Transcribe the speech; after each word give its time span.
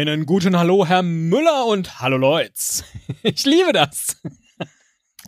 Einen 0.00 0.24
guten 0.24 0.56
Hallo, 0.56 0.86
Herr 0.86 1.02
Müller 1.02 1.66
und 1.66 2.00
Hallo 2.00 2.16
Leutz. 2.16 2.84
Ich 3.22 3.44
liebe 3.44 3.74
das. 3.74 4.16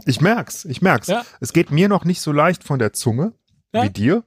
Ich 0.06 0.22
merk's, 0.22 0.64
ich 0.64 0.80
merk's. 0.80 1.08
Ja. 1.08 1.26
Es 1.40 1.52
geht 1.52 1.70
mir 1.70 1.90
noch 1.90 2.06
nicht 2.06 2.22
so 2.22 2.32
leicht 2.32 2.64
von 2.64 2.78
der 2.78 2.94
Zunge 2.94 3.34
Ja. 3.74 3.82
wie 3.82 3.90
dir, 3.90 4.24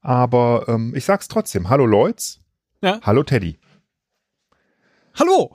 aber 0.00 0.64
ähm, 0.66 0.94
ich 0.96 1.04
sag's 1.04 1.28
trotzdem. 1.28 1.68
Hallo 1.68 1.86
Leutz. 1.86 2.40
Ja. 2.82 2.98
Hallo 3.04 3.22
Teddy. 3.22 3.60
Hallo. 5.16 5.54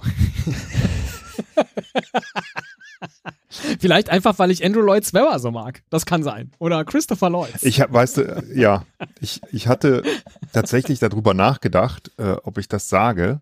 Vielleicht 3.82 4.10
einfach, 4.10 4.40
weil 4.40 4.52
ich 4.52 4.64
Andrew 4.64 4.80
Lloyd 4.84 5.14
Webber 5.14 5.38
so 5.40 5.52
mag. 5.52 5.84
Das 5.90 6.06
kann 6.06 6.24
sein. 6.24 6.54
Oder 6.60 6.86
Christopher 6.86 7.30
Lloyd. 7.30 7.62
Ich 7.62 7.82
hab, 7.82 7.92
weißt 7.92 8.16
du, 8.18 8.22
äh, 8.22 8.58
ja, 8.58 8.86
ich, 9.20 9.42
ich 9.52 9.68
hatte 9.68 10.02
tatsächlich 10.54 11.00
darüber 11.00 11.34
nachgedacht, 11.34 12.10
äh, 12.18 12.38
ob 12.44 12.58
ich 12.58 12.70
das 12.70 12.88
sage 12.88 13.42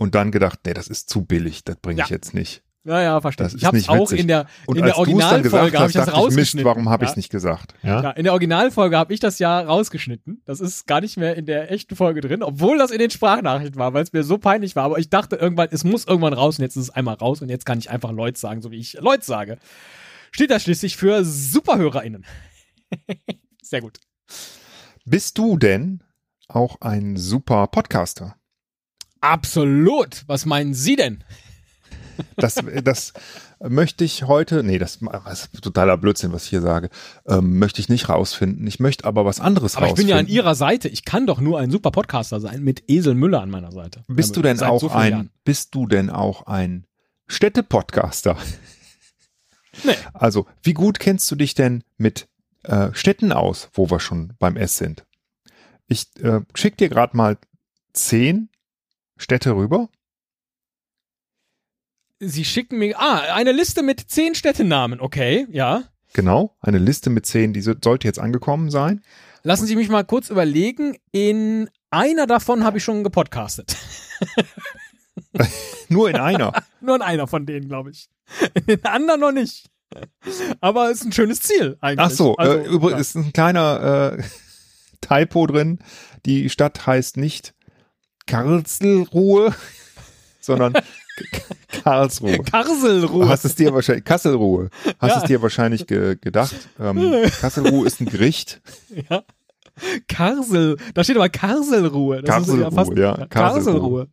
und 0.00 0.14
dann 0.14 0.30
gedacht, 0.32 0.60
nee, 0.64 0.72
das 0.72 0.88
ist 0.88 1.10
zu 1.10 1.24
billig, 1.26 1.62
das 1.64 1.76
bringe 1.76 2.00
ich 2.02 2.08
Ja. 2.08 2.14
jetzt 2.16 2.32
nicht. 2.34 2.62
Ja, 2.84 3.02
ja, 3.02 3.20
verstehe. 3.20 3.44
Das 3.44 3.52
Ich 3.52 3.60
ist 3.60 3.66
habe 3.66 3.76
nicht 3.76 3.90
auch 3.90 4.00
witzig. 4.10 4.20
in 4.20 4.28
der, 4.28 4.46
Und 4.64 4.76
in 4.78 4.84
als 4.84 4.92
der 4.92 4.98
Originalfolge 5.00 5.78
habe 5.78 5.88
ich 5.88 5.92
das 5.92 6.06
dachte 6.06 6.10
ich, 6.12 6.16
Mist, 6.16 6.16
rausgeschnitten. 6.38 6.64
warum 6.64 6.88
habe 6.88 7.04
ich 7.04 7.08
ja. 7.08 7.12
es 7.12 7.16
nicht 7.18 7.28
gesagt? 7.28 7.74
Ja? 7.82 8.02
Ja, 8.04 8.10
in 8.12 8.24
der 8.24 8.32
Originalfolge 8.32 8.96
habe 8.96 9.12
ich 9.12 9.20
das 9.20 9.38
ja 9.38 9.60
rausgeschnitten. 9.60 10.40
Das 10.46 10.60
ist 10.60 10.86
gar 10.86 11.02
nicht 11.02 11.18
mehr 11.18 11.36
in 11.36 11.44
der 11.44 11.70
echten 11.70 11.94
Folge 11.94 12.22
drin, 12.22 12.42
obwohl 12.42 12.78
das 12.78 12.90
in 12.90 12.98
den 12.98 13.10
Sprachnachrichten 13.10 13.78
war, 13.78 13.92
weil 13.92 14.02
es 14.02 14.14
mir 14.14 14.24
so 14.24 14.38
peinlich 14.38 14.76
war. 14.76 14.84
Aber 14.84 14.98
ich 14.98 15.10
dachte 15.10 15.36
irgendwann, 15.36 15.68
es 15.70 15.84
muss 15.84 16.06
irgendwann 16.06 16.32
raus 16.32 16.58
und 16.58 16.62
jetzt 16.62 16.76
ist 16.76 16.84
es 16.84 16.90
einmal 16.90 17.16
raus 17.16 17.42
und 17.42 17.50
jetzt 17.50 17.66
kann 17.66 17.78
ich 17.78 17.90
einfach 17.90 18.12
Leute 18.12 18.40
sagen, 18.40 18.62
so 18.62 18.70
wie 18.70 18.78
ich 18.78 18.94
Leute 18.94 19.26
sage. 19.26 19.58
Steht 20.30 20.50
das 20.50 20.62
schließlich 20.62 20.96
für 20.96 21.22
SuperhörerInnen. 21.22 22.24
Sehr 23.62 23.82
gut. 23.82 23.98
Bist 25.04 25.36
du 25.36 25.58
denn 25.58 26.02
auch 26.48 26.80
ein 26.80 27.16
super 27.18 27.66
Podcaster? 27.66 28.36
Absolut. 29.20 30.24
Was 30.26 30.46
meinen 30.46 30.74
Sie 30.74 30.96
denn? 30.96 31.22
Das, 32.36 32.56
das 32.84 33.12
möchte 33.60 34.04
ich 34.04 34.24
heute, 34.24 34.62
nee, 34.62 34.78
das, 34.78 34.98
das 35.00 35.48
ist 35.52 35.62
totaler 35.62 35.96
Blödsinn, 35.96 36.32
was 36.32 36.44
ich 36.44 36.50
hier 36.50 36.60
sage, 36.60 36.90
ähm, 37.26 37.58
möchte 37.58 37.80
ich 37.80 37.88
nicht 37.88 38.08
rausfinden. 38.08 38.66
Ich 38.66 38.78
möchte 38.80 39.04
aber 39.04 39.24
was 39.24 39.40
anderes 39.40 39.76
Aber 39.76 39.86
ich 39.86 39.94
bin 39.94 40.04
rausfinden. 40.06 40.16
ja 40.16 40.18
an 40.18 40.44
Ihrer 40.44 40.54
Seite. 40.54 40.88
Ich 40.88 41.04
kann 41.04 41.26
doch 41.26 41.40
nur 41.40 41.58
ein 41.58 41.70
super 41.70 41.90
Podcaster 41.90 42.40
sein 42.40 42.62
mit 42.62 42.84
Esel 42.88 43.14
Müller 43.14 43.40
an 43.40 43.50
meiner 43.50 43.72
Seite. 43.72 44.02
Bist 44.08 44.36
du 44.36 44.42
denn 44.42 44.56
Seit 44.58 44.68
auch 44.68 44.80
so 44.80 44.90
ein, 44.90 45.12
Jahren. 45.12 45.30
bist 45.44 45.74
du 45.74 45.86
denn 45.86 46.10
auch 46.10 46.46
ein 46.46 46.86
Städte-Podcaster? 47.26 48.36
Nee. 49.84 49.94
Also, 50.12 50.46
wie 50.62 50.74
gut 50.74 50.98
kennst 50.98 51.30
du 51.30 51.36
dich 51.36 51.54
denn 51.54 51.84
mit 51.96 52.26
äh, 52.64 52.88
Städten 52.92 53.32
aus, 53.32 53.70
wo 53.72 53.88
wir 53.88 54.00
schon 54.00 54.32
beim 54.38 54.56
S 54.56 54.76
sind? 54.76 55.06
Ich 55.86 56.08
äh, 56.22 56.40
schick 56.54 56.76
dir 56.76 56.88
gerade 56.88 57.16
mal 57.16 57.38
zehn 57.94 58.49
Städte 59.20 59.54
rüber. 59.54 59.88
Sie 62.18 62.44
schicken 62.44 62.78
mir, 62.78 62.98
ah, 62.98 63.34
eine 63.34 63.52
Liste 63.52 63.82
mit 63.82 64.00
zehn 64.10 64.34
Städtenamen. 64.34 65.00
Okay, 65.00 65.46
ja. 65.50 65.84
Genau, 66.12 66.56
eine 66.60 66.78
Liste 66.78 67.08
mit 67.08 67.24
zehn, 67.24 67.52
die 67.52 67.60
so- 67.62 67.74
sollte 67.82 68.06
jetzt 68.08 68.18
angekommen 68.18 68.70
sein. 68.70 69.02
Lassen 69.42 69.66
Sie 69.66 69.76
mich 69.76 69.88
mal 69.88 70.04
kurz 70.04 70.28
überlegen. 70.28 70.98
In 71.12 71.70
einer 71.90 72.26
davon 72.26 72.62
habe 72.64 72.78
ich 72.78 72.84
schon 72.84 73.04
gepodcastet. 73.04 73.76
Nur 75.88 76.10
in 76.10 76.16
einer. 76.16 76.52
Nur 76.80 76.96
in 76.96 77.02
einer 77.02 77.26
von 77.26 77.46
denen, 77.46 77.68
glaube 77.68 77.90
ich. 77.90 78.08
In 78.54 78.66
den 78.66 78.84
anderen 78.84 79.20
noch 79.20 79.32
nicht. 79.32 79.70
Aber 80.60 80.90
ist 80.90 81.04
ein 81.04 81.12
schönes 81.12 81.40
Ziel 81.40 81.78
eigentlich. 81.80 82.06
Ach 82.06 82.10
so, 82.10 82.36
Also, 82.36 82.58
äh, 82.58 82.66
übrigens 82.66 83.14
ja. 83.14 83.20
ist 83.20 83.26
ein 83.26 83.32
kleiner 83.32 84.18
äh, 84.18 84.22
Typo 85.00 85.46
drin. 85.46 85.78
Die 86.26 86.50
Stadt 86.50 86.86
heißt 86.86 87.16
nicht 87.16 87.54
Karlsruhe, 88.30 89.54
sondern 90.40 90.74
Karlsruhe. 91.82 92.38
Karselruhe. 92.38 93.28
Hast 93.28 93.44
es 93.44 93.54
dir 93.54 93.74
wahrscheinlich, 93.74 94.04
Kasselruhe, 94.04 94.70
hast 94.98 95.10
Ja. 95.10 95.18
es 95.18 95.24
dir 95.24 95.42
wahrscheinlich 95.42 95.86
ge 95.86 96.16
gedacht. 96.20 96.54
Ähm, 96.78 97.12
Kasselruhe 97.40 97.86
ist 97.86 98.00
ein 98.00 98.06
Gericht. 98.06 98.60
Ja. 99.10 99.22
Karsel. 100.08 100.76
Da 100.94 101.04
steht 101.04 101.16
aber 101.16 101.28
Karselruhe. 101.28 102.22
Das 102.22 102.42
ist 102.42 102.46
Karselruhe, 102.48 103.00
ja, 103.00 103.26
Karselruhe. 103.26 104.08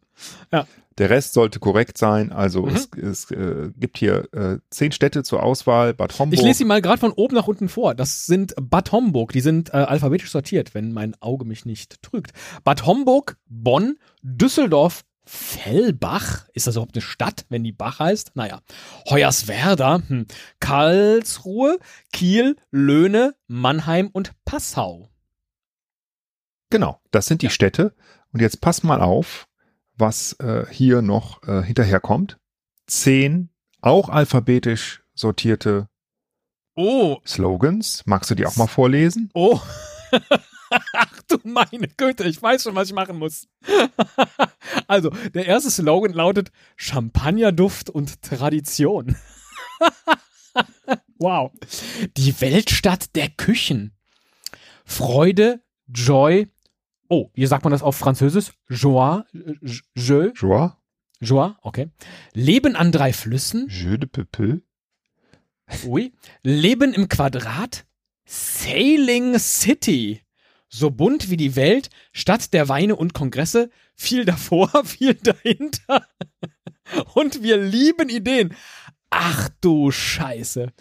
Der 0.97 1.11
Rest 1.11 1.33
sollte 1.33 1.59
korrekt 1.59 1.97
sein. 1.99 2.31
Also 2.31 2.63
Mhm. 2.63 2.75
es, 2.75 2.89
es 2.93 3.31
äh, 3.31 3.69
gibt 3.77 3.99
hier 3.99 4.27
äh, 4.33 4.57
zehn 4.71 4.91
Städte 4.91 5.21
zur 5.23 5.43
Auswahl. 5.43 5.93
Bad 5.93 6.17
Homburg. 6.17 6.39
Ich 6.39 6.43
lese 6.43 6.57
sie 6.59 6.65
mal 6.65 6.81
gerade 6.81 6.99
von 6.99 7.11
oben 7.11 7.35
nach 7.35 7.47
unten 7.47 7.69
vor. 7.69 7.93
Das 7.93 8.25
sind 8.25 8.55
Bad 8.59 8.91
Homburg. 8.91 9.31
Die 9.31 9.41
sind 9.41 9.69
äh, 9.69 9.77
alphabetisch 9.77 10.31
sortiert, 10.31 10.73
wenn 10.73 10.93
mein 10.93 11.13
Auge 11.21 11.45
mich 11.45 11.65
nicht 11.65 12.01
trügt. 12.01 12.31
Bad 12.63 12.87
Homburg, 12.87 13.37
Bonn, 13.47 13.97
Düsseldorf, 14.23 15.03
Fellbach. 15.23 16.47
Ist 16.53 16.65
das 16.65 16.75
überhaupt 16.77 16.95
eine 16.95 17.01
Stadt, 17.03 17.45
wenn 17.49 17.63
die 17.63 17.73
Bach 17.73 17.99
heißt? 17.99 18.31
Naja. 18.35 18.61
Hoyerswerda, 19.07 20.01
hm. 20.07 20.25
Karlsruhe, 20.59 21.77
Kiel, 22.11 22.55
Löhne, 22.71 23.35
Mannheim 23.47 24.09
und 24.11 24.31
Passau. 24.45 25.09
Genau, 26.69 26.99
das 27.11 27.27
sind 27.27 27.41
die 27.41 27.47
Ja. 27.47 27.51
Städte. 27.51 27.95
Und 28.33 28.41
jetzt 28.41 28.61
pass 28.61 28.83
mal 28.83 29.01
auf, 29.01 29.47
was 29.95 30.33
äh, 30.39 30.65
hier 30.69 31.01
noch 31.01 31.41
äh, 31.47 31.63
hinterherkommt. 31.63 32.37
Zehn 32.87 33.49
auch 33.81 34.09
alphabetisch 34.09 35.03
sortierte 35.13 35.87
Oh, 36.75 37.17
Slogans. 37.25 38.03
Magst 38.05 38.29
du 38.29 38.35
die 38.35 38.45
auch 38.45 38.55
mal 38.55 38.67
vorlesen? 38.67 39.29
oh. 39.33 39.59
Ach 40.93 41.21
du 41.29 41.37
meine 41.43 41.87
Güte, 41.95 42.25
ich 42.25 42.41
weiß 42.41 42.63
schon, 42.63 42.75
was 42.75 42.89
ich 42.89 42.93
machen 42.93 43.17
muss. 43.17 43.47
also, 44.87 45.09
der 45.33 45.45
erste 45.45 45.71
Slogan 45.71 46.11
lautet 46.11 46.51
Champagnerduft 46.75 47.89
und 47.89 48.21
Tradition. 48.21 49.15
wow. 51.19 51.51
Die 52.17 52.39
Weltstadt 52.41 53.15
der 53.15 53.29
Küchen. 53.29 53.95
Freude, 54.85 55.61
Joy. 55.87 56.49
Oh, 57.09 57.29
wie 57.33 57.45
sagt 57.45 57.63
man 57.63 57.71
das 57.71 57.83
auf 57.83 57.95
Französisch? 57.95 58.51
Joie, 58.69 59.25
je, 59.93 60.31
Joie? 60.35 60.75
Joie, 61.19 61.57
okay. 61.61 61.89
Leben 62.33 62.75
an 62.75 62.91
drei 62.91 63.13
Flüssen. 63.13 63.67
Jeu 63.69 63.97
de 63.97 64.07
Peuple? 64.07 64.61
Oui. 65.85 66.13
Leben 66.43 66.93
im 66.93 67.09
Quadrat. 67.09 67.85
Sailing 68.25 69.39
City. 69.39 70.21
So 70.69 70.91
bunt 70.91 71.29
wie 71.29 71.37
die 71.37 71.55
Welt, 71.55 71.89
Stadt 72.11 72.53
der 72.53 72.67
Weine 72.67 72.95
und 72.97 73.13
Kongresse, 73.13 73.69
viel 73.95 74.25
davor, 74.25 74.69
viel 74.85 75.15
dahinter. 75.15 76.05
Und 77.13 77.41
wir 77.41 77.57
lieben 77.57 78.09
Ideen. 78.09 78.53
Ach 79.09 79.49
du 79.61 79.91
Scheiße. 79.91 80.73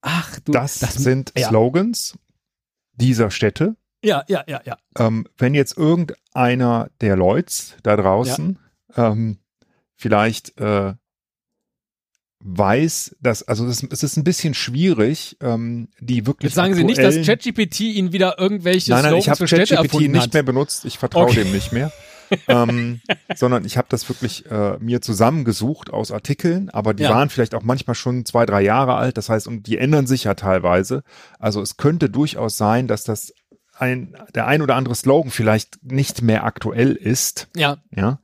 Ach 0.00 0.40
du. 0.40 0.52
Das, 0.52 0.80
sind 0.80 1.32
ja. 1.36 1.48
Slogans 1.48 2.18
dieser 2.94 3.30
Städte. 3.30 3.76
Ja, 4.04 4.24
ja, 4.28 4.42
ja, 4.48 4.60
ja. 4.64 4.76
Ähm, 4.98 5.26
wenn 5.38 5.54
jetzt 5.54 5.76
irgendeiner 5.76 6.90
der 7.00 7.16
Leuts 7.16 7.76
da 7.82 7.96
draußen 7.96 8.58
ähm, 8.96 9.38
vielleicht 9.96 10.58
äh, 10.58 10.94
weiß, 12.44 13.16
dass, 13.20 13.42
also 13.44 13.66
das, 13.66 13.82
es 13.84 14.02
ist 14.02 14.16
ein 14.16 14.24
bisschen 14.24 14.54
schwierig, 14.54 15.36
ähm, 15.40 15.88
die 16.00 16.26
wirklich 16.26 16.50
Jetzt 16.50 16.56
sagen 16.56 16.74
Sie 16.74 16.82
nicht, 16.84 17.02
dass 17.02 17.24
ChatGPT 17.24 17.80
Ihnen 17.80 18.12
wieder 18.12 18.38
irgendwelche 18.38 18.90
Nein, 18.90 19.02
nein, 19.02 19.10
Slogans 19.22 19.50
ich 19.50 19.56
habe 19.56 19.64
ChatGPT 19.66 20.08
nicht 20.10 20.22
hat. 20.22 20.34
mehr 20.34 20.42
benutzt. 20.42 20.84
Ich 20.84 20.98
vertraue 20.98 21.26
Okay. 21.26 21.44
dem 21.44 21.52
nicht 21.52 21.72
mehr. 21.72 21.92
ähm, 22.48 23.00
sondern 23.36 23.64
ich 23.64 23.76
habe 23.76 23.86
das 23.90 24.08
wirklich 24.08 24.50
äh, 24.50 24.76
mir 24.80 25.00
zusammengesucht 25.02 25.90
aus 25.90 26.10
Artikeln, 26.10 26.70
aber 26.70 26.94
die 26.94 27.04
Ja. 27.04 27.10
waren 27.10 27.28
vielleicht 27.30 27.54
auch 27.54 27.62
manchmal 27.62 27.94
schon 27.94 28.24
zwei, 28.24 28.44
drei 28.46 28.62
Jahre 28.62 28.94
alt. 28.96 29.18
Das 29.18 29.28
heißt, 29.28 29.46
und 29.46 29.66
die 29.68 29.78
ändern 29.78 30.06
sich 30.08 30.24
ja 30.24 30.34
teilweise. 30.34 31.04
Also 31.38 31.60
es 31.60 31.76
könnte 31.76 32.10
durchaus 32.10 32.56
sein, 32.56 32.88
dass 32.88 33.04
das 33.04 33.32
ein, 33.78 34.16
der 34.34 34.46
ein 34.46 34.62
oder 34.62 34.76
andere 34.76 34.94
Slogan 34.94 35.30
vielleicht 35.30 35.82
nicht 35.82 36.22
mehr 36.22 36.44
aktuell 36.44 36.92
ist. 36.92 37.48
Ja, 37.56 37.78
Ja. 37.90 38.18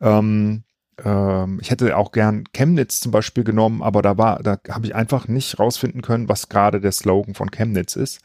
Ähm, 0.00 0.64
ähm, 1.04 1.58
ich 1.60 1.70
hätte 1.70 1.96
auch 1.96 2.12
gern 2.12 2.44
Chemnitz 2.52 3.00
zum 3.00 3.12
Beispiel 3.12 3.44
genommen, 3.44 3.82
aber 3.82 4.02
da 4.02 4.18
war, 4.18 4.42
da 4.42 4.58
habe 4.68 4.86
ich 4.86 4.94
einfach 4.94 5.28
nicht 5.28 5.58
rausfinden 5.58 6.02
können, 6.02 6.28
was 6.28 6.48
gerade 6.48 6.80
der 6.80 6.92
Slogan 6.92 7.34
von 7.34 7.50
Chemnitz 7.50 7.96
ist 7.96 8.20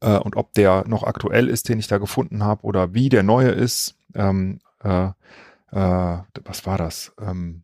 äh, 0.00 0.16
und 0.16 0.36
ob 0.36 0.52
der 0.54 0.84
noch 0.86 1.02
aktuell 1.02 1.48
ist, 1.48 1.68
den 1.68 1.78
ich 1.78 1.86
da 1.86 1.98
gefunden 1.98 2.42
habe 2.42 2.64
oder 2.64 2.94
wie 2.94 3.08
der 3.08 3.22
neue 3.22 3.50
ist. 3.50 3.96
Ähm, 4.14 4.60
äh, 4.82 5.06
äh, 5.06 6.18
was 6.44 6.66
war 6.66 6.78
das? 6.78 7.12
Ähm, 7.20 7.62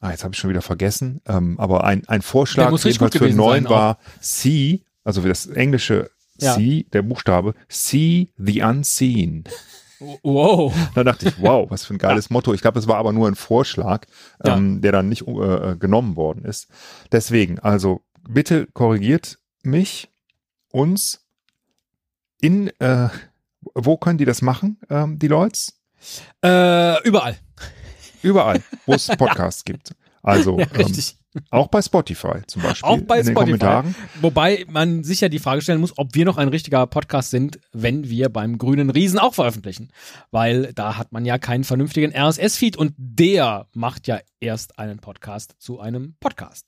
ah, 0.00 0.10
jetzt 0.10 0.24
habe 0.24 0.34
ich 0.34 0.40
schon 0.40 0.50
wieder 0.50 0.62
vergessen. 0.62 1.20
Ähm, 1.26 1.58
aber 1.58 1.84
ein, 1.84 2.06
ein 2.08 2.22
Vorschlag 2.22 2.70
jedenfalls 2.84 3.16
für 3.16 3.30
neun 3.30 3.64
sein, 3.64 3.66
auch. 3.66 3.70
war 3.70 3.98
C, 4.20 4.84
also 5.04 5.22
das 5.22 5.46
englische 5.46 6.10
Ja. 6.40 6.54
C, 6.54 6.86
der 6.92 7.02
Buchstabe, 7.02 7.54
See 7.68 8.32
the 8.36 8.62
Unseen. 8.62 9.44
wow. 10.22 10.72
Da 10.94 11.04
dachte 11.04 11.28
ich, 11.28 11.40
wow, 11.40 11.70
was 11.70 11.84
für 11.84 11.94
ein 11.94 11.98
geiles 11.98 12.30
Motto. 12.30 12.54
Ich 12.54 12.62
glaube, 12.62 12.78
es 12.78 12.86
war 12.88 12.96
aber 12.96 13.12
nur 13.12 13.28
ein 13.28 13.34
Vorschlag, 13.34 14.06
Ja. 14.44 14.56
ähm, 14.56 14.80
der 14.80 14.92
dann 14.92 15.08
nicht 15.08 15.26
äh, 15.28 15.76
genommen 15.76 16.16
worden 16.16 16.44
ist. 16.44 16.68
Deswegen, 17.12 17.58
also 17.58 18.00
bitte 18.28 18.66
korrigiert 18.72 19.38
mich, 19.62 20.08
uns 20.72 21.26
in, 22.40 22.68
äh, 22.80 23.08
wo 23.74 23.96
können 23.98 24.16
die 24.18 24.24
das 24.24 24.40
machen, 24.40 24.78
ähm, 24.88 25.18
die 25.18 25.28
Leute? 25.28 25.60
Äh, 26.42 27.02
überall. 27.06 27.36
Überall, 28.22 28.62
wo 28.86 28.94
es 28.94 29.06
Podcasts 29.18 29.64
gibt. 29.64 29.94
Also 30.22 30.58
Ja, 30.58 30.66
ähm, 30.66 30.76
richtig. 30.76 31.16
Auch 31.50 31.68
bei 31.68 31.80
Spotify 31.82 32.40
zum 32.46 32.62
Beispiel. 32.62 32.88
Auch 32.88 33.00
bei 33.02 33.20
in 33.20 33.26
den 33.26 33.32
Spotify. 33.34 33.58
Kommentaren. 33.58 33.94
Wobei 34.20 34.64
man 34.68 35.04
sich 35.04 35.20
ja 35.20 35.28
die 35.28 35.38
Frage 35.38 35.62
stellen 35.62 35.80
muss, 35.80 35.96
ob 35.96 36.14
wir 36.14 36.24
noch 36.24 36.38
ein 36.38 36.48
richtiger 36.48 36.86
Podcast 36.86 37.30
sind, 37.30 37.60
wenn 37.72 38.08
wir 38.10 38.28
beim 38.28 38.58
Grünen 38.58 38.90
Riesen 38.90 39.18
auch 39.18 39.34
veröffentlichen. 39.34 39.90
Weil 40.30 40.72
da 40.74 40.96
hat 40.96 41.12
man 41.12 41.24
ja 41.24 41.38
keinen 41.38 41.64
vernünftigen 41.64 42.12
RSS-Feed 42.14 42.76
und 42.76 42.94
der 42.96 43.66
macht 43.74 44.06
ja 44.08 44.18
erst 44.40 44.78
einen 44.78 44.98
Podcast 44.98 45.54
zu 45.58 45.78
einem 45.80 46.14
Podcast. 46.20 46.66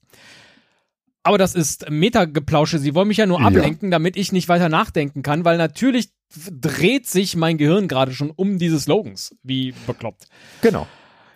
Aber 1.25 1.39
das 1.39 1.55
ist 1.55 1.89
Metageplausche. 1.89 2.79
Sie 2.79 2.95
wollen 2.95 3.09
mich 3.09 3.17
ja 3.19 3.27
nur 3.27 3.41
Ja. 3.41 3.47
ablenken, 3.47 3.91
damit 3.91 4.17
ich 4.17 4.33
nicht 4.33 4.49
weiter 4.49 4.69
nachdenken 4.69 5.23
kann, 5.23 5.45
weil 5.45 5.57
natürlich 5.57 6.11
dreht 6.51 7.07
sich 7.07 7.37
mein 7.37 7.59
Gehirn 7.59 7.89
gerade 7.89 8.13
schon 8.13 8.31
um 8.31 8.59
diese 8.59 8.81
Slogans, 8.81 9.35
wie 9.43 9.73
bekloppt. 9.87 10.27
Genau. 10.63 10.87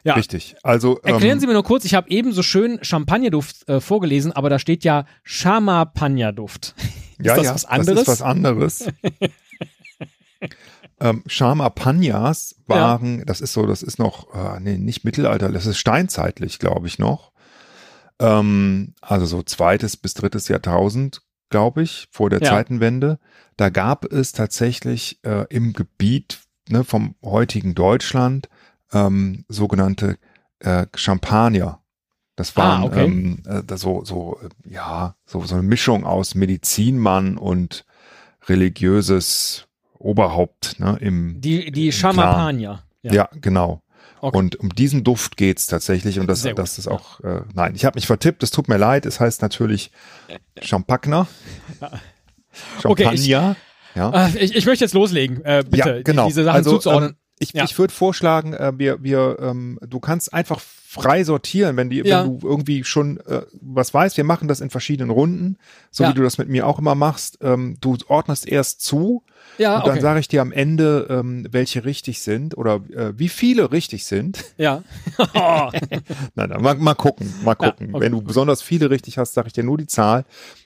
Ja. 0.07 0.15
Richtig. 0.15 0.55
Also 0.63 1.01
Erklären 1.01 1.39
ähm, 1.39 1.41
Sie 1.41 1.47
mir 1.49 1.55
nur 1.55 1.65
kurz, 1.65 1.85
ich 1.85 1.95
habe 1.95 2.09
eben 2.11 2.33
so 2.33 2.45
schön 2.45 2.79
Champagnerduft 2.81 3.69
äh, 3.69 3.81
vorgelesen, 3.81 4.31
aber 4.31 4.49
da 4.49 4.61
steht 4.61 4.85
ja 4.85 5.05
Chamapagnerduft. 5.25 6.77
ja, 7.21 7.35
das 7.35 7.45
ja, 7.45 7.55
was 7.55 7.65
anderes? 7.65 7.95
Das 7.95 8.03
ist 8.03 8.09
was 8.09 8.23
anderes. 8.23 8.87
ähm, 11.01 11.25
Charmapagnas 11.27 12.55
waren, 12.69 13.27
das 13.27 13.41
ist 13.41 13.53
so, 13.53 13.67
das 13.67 13.83
ist 13.83 13.99
noch, 13.99 14.33
äh, 14.33 14.61
nee, 14.61 14.79
nicht 14.79 15.05
Mittelalter, 15.05 15.51
das 15.51 15.67
ist 15.67 15.79
steinzeitlich, 15.79 16.61
glaube 16.61 16.87
ich 16.87 17.01
noch. 17.01 17.33
Ähm, 18.21 18.95
also 19.01 19.27
so 19.27 19.43
zweites 19.43 19.97
bis 19.97 20.15
drittes 20.15 20.47
Jahrtausend, 20.47 21.23
glaube 21.51 21.83
ich, 21.83 22.07
vor 22.13 22.31
der 22.31 22.43
Ja. 22.43 22.51
Zeitenwende. 22.51 23.19
Da 23.57 23.71
gab 23.71 24.05
es 24.05 24.31
tatsächlich 24.31 25.19
äh, 25.25 25.47
im 25.51 25.73
Gebiet 25.73 26.43
ne, 26.69 26.85
vom 26.85 27.17
heutigen 27.25 27.75
Deutschland 27.75 28.49
ähm, 28.93 29.45
sogenannte 29.49 30.17
äh, 30.61 30.87
Champagner. 30.95 31.81
Das 32.37 32.55
waren 32.57 32.83
Ah, 32.83 32.85
okay. 32.87 33.05
ähm, 33.05 33.43
äh, 33.47 33.77
so, 33.77 34.05
so, 34.05 34.39
äh, 34.43 34.71
ja, 34.73 35.17
so, 35.25 35.43
so 35.45 35.55
eine 35.55 35.63
Mischung 35.63 36.05
aus 36.05 36.35
Medizinmann 36.35 37.39
und 37.39 37.85
religiöses 38.49 39.67
Oberhaupt 39.99 40.79
ne, 40.79 40.99
im 41.01 41.41
Die, 41.41 41.71
die 41.73 41.87
im 41.87 41.93
Chamapagner. 41.93 42.85
Clan. 43.03 43.15
Ja, 43.15 43.29
genau. 43.41 43.83
Okay. 44.21 44.37
Und 44.37 44.57
um 44.57 44.69
diesen 44.71 45.05
Duft 45.05 45.37
geht's 45.37 45.67
tatsächlich 45.67 46.19
und 46.21 46.27
das, 46.27 46.43
Sehr 46.43 46.53
gut, 46.53 46.59
das 46.59 46.79
ist 46.79 46.87
auch, 46.89 47.21
äh, 47.21 47.43
nein, 47.55 47.75
ich 47.75 47.85
habe 47.85 47.97
mich 47.97 48.07
vertippt, 48.07 48.43
es 48.43 48.51
tut 48.51 48.69
mir 48.69 48.77
leid, 48.79 49.07
es 49.07 49.21
heißt 49.21 49.43
natürlich 49.43 49.91
Champagner. 50.61 51.27
Okay, 52.85 53.03
Champagner. 53.05 53.13
ich- 53.13 53.27
ja. 53.27 53.57
Äh, 54.27 54.39
ich, 54.39 54.55
ich 54.57 54.65
möchte 54.67 54.85
jetzt 54.85 54.95
loslegen, 54.95 55.43
äh, 55.45 55.63
bitte, 55.69 55.97
Ja, 55.97 56.03
genau. 56.03 56.23
die, 56.25 56.29
diese 56.31 56.45
Sachen 56.45 56.57
Also, 56.57 56.71
zuzuordnen. 56.73 57.11
ähm, 57.11 57.17
ich, 57.39 57.53
Ja. 57.53 57.65
ich 57.65 57.79
würde 57.79 57.93
vorschlagen, 57.93 58.55
äh, 58.55 58.73
wir, 58.77 59.03
wir, 59.03 59.37
ähm, 59.41 59.79
du 59.87 60.01
kannst 60.01 60.33
einfach 60.33 60.61
frei 60.61 61.25
sortieren, 61.25 61.77
wenn, 61.77 61.91
die, 61.91 61.99
Ja. 61.99 62.25
wenn 62.25 62.39
du 62.41 62.49
irgendwie 62.49 62.83
schon 62.85 63.19
äh, 63.27 63.43
was 63.61 63.93
weißt. 63.93 64.17
Wir 64.17 64.25
machen 64.25 64.49
das 64.49 64.61
in 64.61 64.71
verschiedenen 64.71 65.11
Runden, 65.11 65.59
so 65.91 66.05
Ja. 66.05 66.11
wie 66.11 66.15
du 66.15 66.23
das 66.23 66.39
mit 66.39 66.49
mir 66.49 66.67
auch 66.67 66.79
immer 66.79 66.95
machst. 66.95 67.39
Ähm, 67.43 67.77
du 67.81 67.97
ordnest 68.09 68.49
erst 68.49 68.81
zu 68.81 69.23
ja, 69.59 69.77
und 69.77 69.87
dann 69.87 69.93
okay. 69.95 70.01
sage 70.01 70.21
ich 70.21 70.29
dir 70.29 70.41
am 70.41 70.53
Ende, 70.53 71.07
ähm, 71.11 71.47
welche 71.51 71.85
richtig 71.85 72.23
sind 72.23 72.57
oder 72.57 72.77
äh, 72.95 73.13
wie 73.19 73.29
viele 73.29 73.71
richtig 73.71 74.07
sind. 74.07 74.43
ja. 74.57 74.83
Nein, 75.35 76.01
nein, 76.35 76.63
mal, 76.63 76.75
mal 76.77 76.95
gucken, 76.95 77.33
mal 77.45 77.55
gucken. 77.55 77.95
okay. 77.95 78.01
Wenn 78.05 78.13
du 78.13 78.23
besonders 78.23 78.63
viele 78.63 78.89
richtig 78.91 79.19
hast, 79.19 79.35
sage 79.35 79.49
ich 79.49 79.53
dir 79.53 79.65
nur 79.65 79.77
die 79.79 79.87
Zahl. 79.87 80.25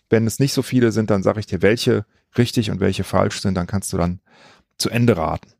Wenn 0.08 0.26
es 0.26 0.38
nicht 0.38 0.52
so 0.52 0.62
viele 0.62 0.92
sind, 0.92 1.10
dann 1.10 1.22
sage 1.22 1.40
ich 1.40 1.46
dir, 1.46 1.62
welche 1.62 2.04
richtig 2.38 2.70
und 2.70 2.78
welche 2.80 3.04
falsch 3.04 3.40
sind. 3.40 3.54
Dann 3.54 3.66
kannst 3.66 3.92
du 3.92 3.96
dann 3.96 4.20
zu 4.78 4.90
Ende 4.90 5.16
raten. 5.16 5.52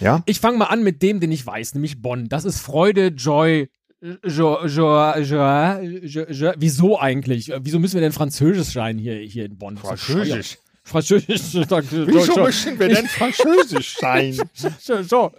Ja? 0.00 0.22
ich 0.26 0.40
fange 0.40 0.58
mal 0.58 0.66
an 0.66 0.82
mit 0.82 1.02
dem, 1.02 1.20
den 1.20 1.32
ich 1.32 1.46
weiß, 1.46 1.74
nämlich 1.74 2.00
Bonn. 2.02 2.28
Das 2.28 2.44
ist 2.44 2.60
Freude, 2.60 3.08
Joy, 3.08 3.68
Jo, 4.02 4.66
Jo, 4.66 5.14
Jo, 5.16 5.80
Jo, 6.02 6.24
Jo, 6.28 6.52
wieso 6.56 6.98
eigentlich? 6.98 7.52
Äh, 7.52 7.60
Wieso 7.62 7.78
müssen 7.78 7.94
wir 7.94 8.00
denn 8.00 8.12
Französisch 8.12 8.72
sein 8.74 8.98
hier, 8.98 9.16
hier 9.16 9.44
in 9.44 9.56
Bonn? 9.58 9.76
Französisch. 9.76 10.58
Französisch. 10.84 11.54
Wieso 11.54 12.40
müssen 12.42 12.78
wir 12.80 12.88
denn 12.88 13.06
Französisch 13.06 13.96
sein? 13.98 14.36
So. 14.80 15.30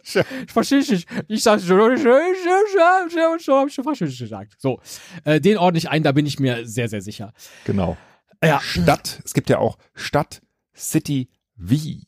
Französisch. 0.47 1.03
Ich 1.27 1.43
sag 1.43 1.59
so, 1.59 1.67
so, 1.67 1.95
so, 1.97 1.97
so, 1.97 3.09
so, 3.09 3.37
so 3.39 3.57
hab 3.57 3.67
ich 3.67 3.73
schon 3.73 3.83
Französisch 3.83 4.19
gesagt. 4.19 4.53
So. 4.57 4.79
Äh, 5.25 5.41
den 5.41 5.57
ordne 5.57 5.79
ich 5.79 5.89
ein, 5.89 6.03
da 6.03 6.13
bin 6.13 6.25
ich 6.25 6.39
mir 6.39 6.65
sehr, 6.65 6.87
sehr 6.87 7.01
sicher. 7.01 7.33
Genau. 7.65 7.97
Ja. 8.41 8.61
Stadt, 8.61 9.19
es 9.25 9.33
gibt 9.33 9.49
ja 9.49 9.57
auch 9.57 9.77
Stadt, 9.93 10.41
City, 10.73 11.29
wie. 11.57 12.07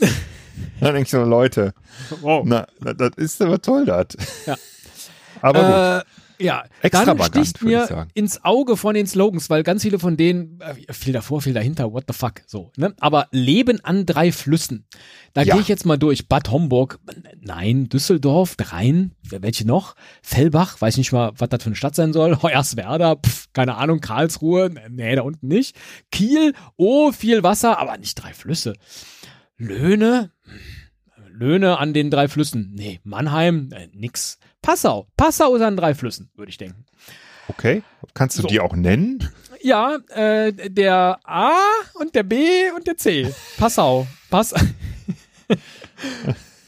da 0.80 0.86
denke 0.92 1.02
ich 1.02 1.10
so, 1.10 1.22
Leute, 1.24 1.74
Wow. 2.20 2.44
na, 2.46 2.66
das 2.80 3.12
ist 3.16 3.40
aber 3.42 3.60
toll, 3.60 3.84
das. 3.86 4.06
Ja. 4.46 4.56
Aber 5.40 5.60
gut. 6.04 6.06
Äh, 6.40 6.44
ja, 6.44 6.64
dann 6.90 7.22
sticht 7.22 7.62
mir 7.62 8.06
ins 8.14 8.44
Auge 8.44 8.76
von 8.76 8.94
den 8.94 9.06
Slogans, 9.06 9.48
weil 9.50 9.62
ganz 9.62 9.82
viele 9.82 9.98
von 10.00 10.16
denen, 10.16 10.60
äh, 10.60 10.92
viel 10.92 11.12
davor, 11.12 11.40
viel 11.40 11.52
dahinter, 11.52 11.92
what 11.92 12.04
the 12.08 12.14
fuck, 12.14 12.42
so, 12.46 12.70
ne? 12.76 12.94
Aber 13.00 13.28
Leben 13.32 13.78
an 13.84 14.06
drei 14.06 14.32
Flüssen. 14.32 14.86
Da 15.34 15.42
Ja. 15.42 15.54
gehe 15.54 15.62
ich 15.62 15.68
jetzt 15.68 15.84
mal 15.86 15.98
durch. 15.98 16.28
Bad 16.28 16.50
Homburg, 16.50 16.98
nein, 17.40 17.88
Düsseldorf, 17.88 18.56
Rhein, 18.60 19.12
welche 19.22 19.66
noch? 19.66 19.94
Fellbach, 20.22 20.80
weiß 20.80 20.96
nicht 20.96 21.12
mal, 21.12 21.32
was 21.36 21.48
das 21.48 21.62
für 21.62 21.68
eine 21.68 21.76
Stadt 21.76 21.94
sein 21.96 22.12
soll. 22.12 22.36
Hoyerswerda, 22.42 23.16
pff, 23.16 23.46
keine 23.52 23.76
Ahnung, 23.76 24.00
Karlsruhe, 24.00 24.70
nee, 24.90 25.14
da 25.16 25.22
unten 25.22 25.46
nicht. 25.48 25.76
Kiel, 26.10 26.54
oh, 26.76 27.12
viel 27.12 27.42
Wasser, 27.44 27.78
aber 27.78 27.96
nicht 27.98 28.14
drei 28.14 28.32
Flüsse. 28.32 28.74
Löhne, 29.56 30.30
Löhne 31.30 31.78
an 31.78 31.92
den 31.92 32.10
drei 32.10 32.28
Flüssen. 32.28 32.72
Nee, 32.74 33.00
Mannheim, 33.04 33.70
äh, 33.72 33.88
nix. 33.92 34.38
Passau. 34.60 35.08
Passau 35.16 35.54
ist 35.56 35.62
an 35.62 35.76
drei 35.76 35.94
Flüssen, 35.94 36.30
würde 36.36 36.50
ich 36.50 36.58
denken. 36.58 36.84
Okay. 37.48 37.82
Kannst 38.14 38.38
du 38.38 38.42
so. 38.42 38.48
die 38.48 38.60
auch 38.60 38.74
nennen? 38.74 39.28
Ja, 39.62 39.98
äh, 40.08 40.52
der 40.52 41.20
A 41.24 41.52
und 41.94 42.14
der 42.14 42.22
B 42.22 42.70
und 42.76 42.86
der 42.86 42.96
C. 42.96 43.32
Passau. 43.58 44.06
Pass 44.30 44.54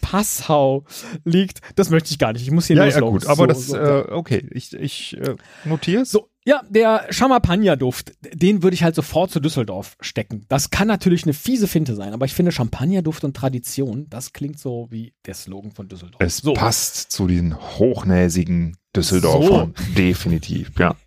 Passau 0.00 0.84
liegt. 1.24 1.60
Das 1.76 1.90
möchte 1.90 2.10
ich 2.10 2.18
gar 2.18 2.32
nicht. 2.32 2.42
Ich 2.42 2.50
muss 2.50 2.66
hier 2.66 2.76
Ja, 2.76 2.84
nur 2.84 2.92
ja, 2.92 3.00
gut. 3.00 3.26
Aber 3.26 3.36
so, 3.36 3.46
das, 3.46 3.66
so, 3.66 3.76
äh, 3.76 4.06
okay. 4.10 4.46
Ich, 4.50 4.72
ich 4.74 5.16
äh, 5.16 5.36
notiere 5.64 6.02
es. 6.02 6.10
So, 6.10 6.28
ja, 6.46 6.62
der 6.68 7.06
Champagnerduft, 7.10 8.12
den 8.34 8.62
würde 8.62 8.74
ich 8.74 8.82
halt 8.82 8.94
sofort 8.94 9.30
zu 9.30 9.40
Düsseldorf 9.40 9.96
stecken. 10.00 10.44
Das 10.48 10.70
kann 10.70 10.88
natürlich 10.88 11.24
eine 11.24 11.32
fiese 11.32 11.66
Finte 11.66 11.94
sein, 11.94 12.12
aber 12.12 12.26
ich 12.26 12.34
finde 12.34 12.52
Champagnerduft 12.52 13.24
und 13.24 13.34
Tradition, 13.34 14.08
das 14.10 14.34
klingt 14.34 14.58
so 14.58 14.88
wie 14.90 15.14
der 15.24 15.34
Slogan 15.34 15.72
von 15.72 15.88
Düsseldorf. 15.88 16.20
Es 16.20 16.38
so. 16.38 16.52
passt 16.52 17.10
zu 17.12 17.26
diesen 17.26 17.58
hochnäsigen 17.78 18.76
Düsseldorfern. 18.94 19.74
Definitiv, 19.96 20.72
ja. 20.78 20.94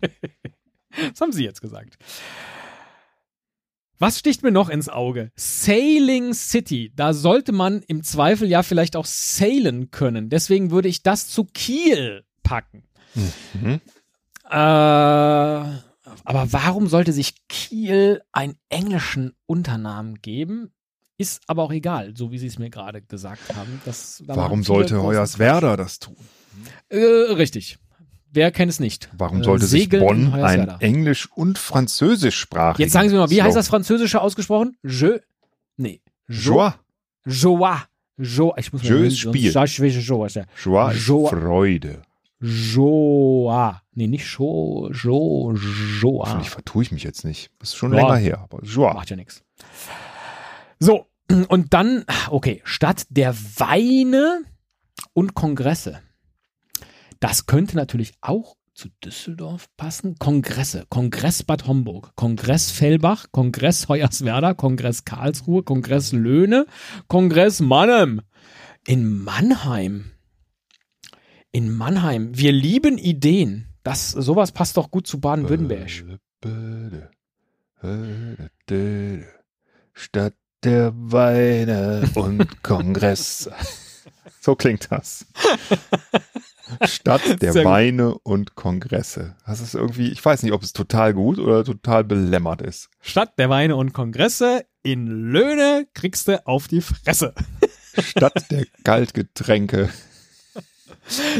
Das 1.10 1.20
haben 1.20 1.32
Sie 1.32 1.44
jetzt 1.44 1.60
gesagt. 1.60 1.96
Was 4.00 4.18
sticht 4.18 4.42
mir 4.42 4.50
noch 4.50 4.68
ins 4.68 4.88
Auge? 4.88 5.30
Sailing 5.36 6.34
City. 6.34 6.92
Da 6.96 7.12
sollte 7.12 7.52
man 7.52 7.82
im 7.82 8.02
Zweifel 8.02 8.48
ja 8.48 8.64
vielleicht 8.64 8.96
auch 8.96 9.04
sailen 9.04 9.92
können. 9.92 10.28
Deswegen 10.28 10.72
würde 10.72 10.88
ich 10.88 11.02
das 11.02 11.28
zu 11.28 11.44
Kiel 11.44 12.24
packen. 12.42 12.82
Mhm. 13.14 13.80
Äh, 14.50 14.54
aber 14.54 16.52
warum 16.52 16.88
sollte 16.88 17.12
sich 17.12 17.34
Kiel 17.48 18.22
einen 18.32 18.56
englischen 18.68 19.32
Unternamen 19.46 20.16
geben? 20.20 20.72
Ist 21.16 21.42
aber 21.48 21.64
auch 21.64 21.72
egal, 21.72 22.16
so 22.16 22.30
wie 22.30 22.38
Sie 22.38 22.46
es 22.46 22.58
mir 22.58 22.70
gerade 22.70 23.02
gesagt 23.02 23.54
haben. 23.56 23.80
Das, 23.84 24.22
da 24.26 24.36
Warum 24.36 24.62
sollte 24.62 25.02
Hoyerswerda 25.02 25.76
das 25.76 25.98
tun? 25.98 26.16
Äh, 26.88 26.98
richtig. 26.98 27.78
Wer 28.30 28.52
kennt 28.52 28.70
es 28.70 28.78
nicht? 28.78 29.08
Warum 29.16 29.40
Äh, 29.40 29.44
sollte 29.44 29.66
sich 29.66 29.82
Segeln 29.82 30.02
in 30.02 30.30
Bonn 30.30 30.40
ein 30.42 30.68
Englisch- 30.80 31.28
und 31.34 31.58
Französischsprachigen 31.58 32.82
Jetzt 32.84 32.92
sagen 32.92 33.08
Sie 33.08 33.14
mir 33.14 33.22
mal, 33.22 33.30
wie 33.30 33.42
heißt 33.42 33.56
das 33.56 33.68
Französische 33.68 34.20
ausgesprochen? 34.20 34.76
Je. 34.84 35.20
Nee. 35.76 36.02
Jo. 36.28 36.54
Joie. 36.54 36.74
Joie. 37.26 37.82
Jo. 38.18 38.54
Ich 38.56 38.72
muss 38.72 38.82
Jeu 38.82 38.98
mal 38.98 39.06
ist 39.06 39.18
Spiel. 39.18 39.50
Joie. 39.52 39.64
ist 39.64 40.06
Joie 40.06 40.26
ist 40.26 41.06
Joie. 41.06 41.28
Freude. 41.30 42.02
Joie. 42.40 43.80
Nee, 43.94 44.06
nicht 44.06 44.26
Jo. 44.38 44.90
Jo. 44.92 45.54
Joie. 46.00 46.26
Vielleicht 46.26 46.50
vertue 46.50 46.82
ich 46.82 46.92
mich 46.92 47.02
jetzt 47.02 47.24
nicht. 47.24 47.50
Das 47.58 47.70
ist 47.70 47.76
schon 47.76 47.92
Ja. 47.92 48.02
länger 48.02 48.16
her. 48.16 48.38
Aber 48.40 48.62
Joie. 48.62 48.94
Macht 48.94 49.10
ja 49.10 49.16
nichts. 49.16 49.42
So. 50.78 51.06
Und 51.48 51.74
dann, 51.74 52.04
okay, 52.30 52.62
Stadt 52.64 53.04
der 53.10 53.34
Weine 53.34 54.42
und 55.12 55.34
Kongresse. 55.34 56.00
Das 57.20 57.44
könnte 57.46 57.76
natürlich 57.76 58.12
auch 58.22 58.54
zu 58.72 58.88
Düsseldorf 59.04 59.66
passen. 59.76 60.14
Kongresse. 60.18 60.86
Kongress 60.88 61.42
Bad 61.42 61.66
Homburg, 61.66 62.12
Kongress 62.14 62.70
Fellbach, 62.70 63.26
Kongress 63.32 63.88
Hoyerswerda, 63.88 64.54
Kongress 64.54 65.04
Karlsruhe, 65.04 65.64
Kongress 65.64 66.12
Löhne, 66.12 66.64
Kongress 67.08 67.60
Mannheim. 67.60 68.22
In 68.86 69.22
Mannheim. 69.24 70.12
In 71.50 71.72
Mannheim. 71.72 72.36
Wir 72.36 72.52
lieben 72.52 72.98
Ideen. 72.98 73.68
Das, 73.82 74.10
sowas 74.10 74.52
passt 74.52 74.76
doch 74.76 74.90
gut 74.90 75.06
zu 75.06 75.18
Baden-Württemberg. 75.18 75.88
Stadt 79.94 80.34
der 80.62 80.92
Weine 80.94 82.08
und 82.14 82.62
Kongress. 82.62 83.48
So 84.40 84.56
klingt 84.56 84.92
das. 84.92 85.26
Stadt 86.84 87.40
der. 87.40 87.54
Weine 87.64 88.18
und 88.18 88.54
Kongresse. 88.54 89.34
Das 89.46 89.60
ist 89.60 89.74
irgendwie, 89.74 90.08
ich 90.12 90.22
weiß 90.22 90.42
nicht, 90.42 90.52
ob 90.52 90.62
es 90.62 90.74
total 90.74 91.14
gut 91.14 91.38
oder 91.38 91.64
total 91.64 92.04
belämmert 92.04 92.60
ist. 92.60 92.90
Stadt 93.00 93.38
der 93.38 93.48
Weine 93.48 93.76
und 93.76 93.94
Kongresse. 93.94 94.66
In 94.82 95.06
Löhne 95.06 95.88
kriegst 95.94 96.28
du 96.28 96.46
auf 96.46 96.68
die 96.68 96.82
Fresse. 96.82 97.34
Stadt 97.98 98.50
der 98.50 98.66
Kaltgetränke 98.84 99.88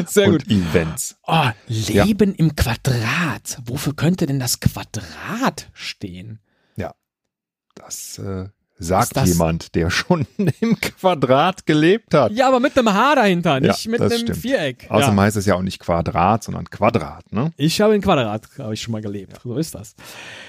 Sehr 0.07 0.31
gut. 0.31 0.45
und 0.45 0.51
Events. 0.51 1.17
Oh, 1.27 1.49
Leben 1.67 2.35
im 2.35 2.55
Quadrat. 2.57 3.59
Wofür 3.65 3.95
könnte 3.95 4.27
denn 4.27 4.39
das 4.41 4.61
Quadrat 4.61 5.69
stehen? 5.73 6.41
Das 7.75 8.19
äh, 8.19 8.49
sagt 8.79 9.17
das- 9.17 9.29
jemand, 9.29 9.75
der 9.77 9.91
schon 9.91 10.27
im 10.61 10.81
Quadrat 10.81 11.65
gelebt 11.65 12.13
hat. 12.15 12.33
Ja, 12.33 12.49
aber 12.49 12.61
mit 12.61 12.77
einem 12.77 12.93
H 12.93 13.15
dahinter, 13.15 13.61
nicht 13.61 13.85
Ja, 13.85 13.91
mit 13.93 14.01
einem 14.01 14.19
stimmt. 14.19 14.37
Viereck. 14.39 14.87
Außerdem 14.91 15.17
ja. 15.17 15.23
heißt 15.23 15.37
es 15.37 15.47
ja 15.47 15.55
auch 15.55 15.63
nicht 15.63 15.79
Quadrat, 15.79 16.43
sondern 16.43 16.69
Quadrat, 16.69 17.33
ne? 17.33 17.53
Ich 17.57 17.81
habe 17.81 17.95
in 17.95 18.03
Quadrat, 18.03 18.49
habe 18.59 18.75
ich 18.75 18.83
schon 18.83 18.93
mal 18.93 19.01
gelebt. 19.01 19.39
So 19.43 19.57
ist 19.57 19.75
das. 19.75 19.95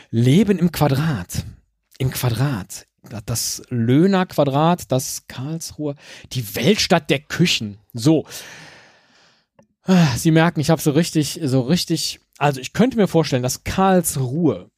Leben 0.09 0.57
im 0.57 0.71
Quadrat. 0.71 1.43
Im 1.99 2.09
Quadrat. 2.11 2.87
Das 3.25 3.61
Löhner 3.69 4.25
Quadrat, 4.25 4.91
das 4.91 5.23
Karlsruhe, 5.27 5.95
die 6.33 6.55
Weltstadt 6.55 7.09
der 7.09 7.19
Küchen. 7.19 7.77
So. 7.93 8.25
Sie 10.17 10.31
merken, 10.31 10.59
ich 10.59 10.69
habe 10.69 10.81
so 10.81 10.91
richtig, 10.91 11.39
so 11.43 11.61
richtig, 11.61 12.19
also 12.37 12.59
ich 12.61 12.73
könnte 12.73 12.97
mir 12.97 13.07
vorstellen, 13.07 13.43
dass 13.43 13.63
Karlsruhe 13.63 14.69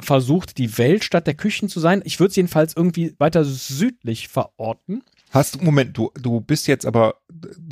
versucht, 0.00 0.58
die 0.58 0.78
Weltstadt 0.78 1.26
der 1.26 1.34
Küchen 1.34 1.68
zu 1.68 1.80
sein. 1.80 2.02
Ich 2.04 2.20
würde 2.20 2.30
es 2.30 2.36
jedenfalls 2.36 2.76
irgendwie 2.76 3.14
weiter 3.18 3.44
südlich 3.44 4.28
verorten. 4.28 5.02
Hast 5.30 5.56
du, 5.56 5.64
Moment, 5.64 5.96
du, 5.96 6.10
du 6.20 6.40
bist 6.40 6.66
jetzt 6.68 6.86
aber, 6.86 7.16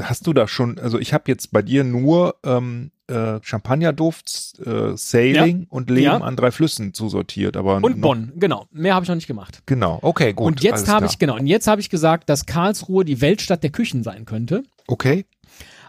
hast 0.02 0.26
du 0.26 0.32
da 0.32 0.46
schon, 0.46 0.78
also 0.78 0.98
ich 0.98 1.14
habe 1.14 1.24
jetzt 1.28 1.52
bei 1.52 1.62
dir 1.62 1.84
nur 1.84 2.36
ähm, 2.44 2.90
äh, 3.06 3.38
Champagnerduft, 3.40 4.58
äh, 4.66 4.94
Sailing 4.96 5.66
und 5.70 5.88
Leben 5.88 6.02
Ja. 6.04 6.16
an 6.18 6.36
drei 6.36 6.50
Flüssen 6.50 6.92
zusortiert, 6.92 7.56
aber 7.56 7.76
Und 7.82 8.00
Bonn, 8.00 8.32
genau. 8.36 8.66
Mehr 8.72 8.94
habe 8.94 9.04
ich 9.04 9.08
noch 9.08 9.14
nicht 9.14 9.26
gemacht. 9.26 9.62
Genau, 9.64 9.98
okay, 10.02 10.34
gut. 10.34 10.46
und 10.46 10.62
jetzt 10.62 10.88
habe 10.88 11.06
ich, 11.06 11.18
genau, 11.18 11.36
und 11.36 11.46
jetzt 11.46 11.66
habe 11.66 11.80
ich 11.80 11.88
gesagt, 11.88 12.28
dass 12.28 12.44
Karlsruhe 12.44 13.04
die 13.04 13.20
Weltstadt 13.22 13.62
der 13.62 13.70
Küchen 13.70 14.02
sein 14.02 14.26
könnte. 14.26 14.62
Okay, 14.86 15.24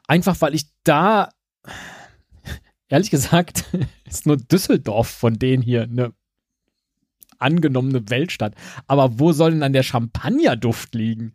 Einfach 0.08 0.40
weil 0.42 0.56
ich 0.56 0.66
da, 0.84 1.30
ehrlich 2.88 3.12
gesagt, 3.12 3.66
ist 4.06 4.26
nur 4.26 4.38
Düsseldorf 4.38 5.10
von 5.10 5.38
denen 5.38 5.62
hier 5.62 5.84
eine 5.84 6.14
angenommene 7.40 8.10
Weltstadt. 8.10 8.56
Aber 8.88 9.20
wo 9.20 9.32
soll 9.32 9.52
denn 9.52 9.60
dann 9.60 9.74
der 9.74 9.84
Champagnerduft 9.84 10.96
liegen? 10.96 11.34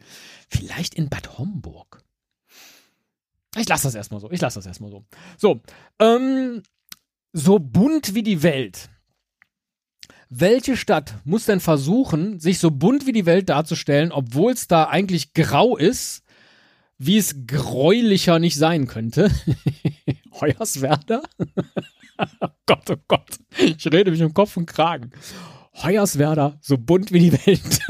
Vielleicht 0.49 0.95
in 0.95 1.09
Bad 1.09 1.38
Homburg. 1.38 2.02
Ich 3.57 3.69
lasse 3.69 3.87
das 3.87 3.95
erstmal 3.95 4.21
so. 4.21 4.31
Ich 4.31 4.41
lasse 4.41 4.59
das 4.59 4.67
erstmal 4.67 4.91
so. 4.91 5.05
So, 5.37 5.61
ähm, 5.99 6.62
so 7.33 7.59
bunt 7.59 8.14
wie 8.14 8.23
die 8.23 8.43
Welt. 8.43 8.88
Welche 10.29 10.79
Stadt 10.79 11.17
muss 11.25 11.45
denn 11.45 11.61
versuchen, 11.61 12.41
sich 12.41 12.59
so 12.59 12.71
bunt 12.71 13.07
wie 13.07 13.12
die 13.12 13.26
Welt 13.26 13.50
darzustellen, 13.50 14.12
obwohl 14.12 14.52
es 14.52 14.67
da 14.67 14.85
eigentlich 14.85 15.35
grau 15.35 15.76
ist, 15.76 16.22
wie 16.99 17.19
es 17.19 17.47
gräulicher 17.47 18.39
nicht 18.39 18.57
sein 18.57 18.87
könnte? 18.87 19.31
Hoyerswerda? 20.41 21.23
oh 22.41 22.49
Gott, 22.67 22.91
oh 22.91 22.97
Gott. 23.09 23.39
Ich 23.59 23.87
rede 23.87 24.11
mich 24.11 24.21
im 24.21 24.35
Kopf 24.35 24.57
und 24.57 24.67
Kragen. 24.67 25.13
Hoyerswerda, 25.75 26.59
so 26.61 26.79
bunt 26.79 27.13
wie 27.13 27.31
die 27.31 27.47
Welt. 27.47 27.81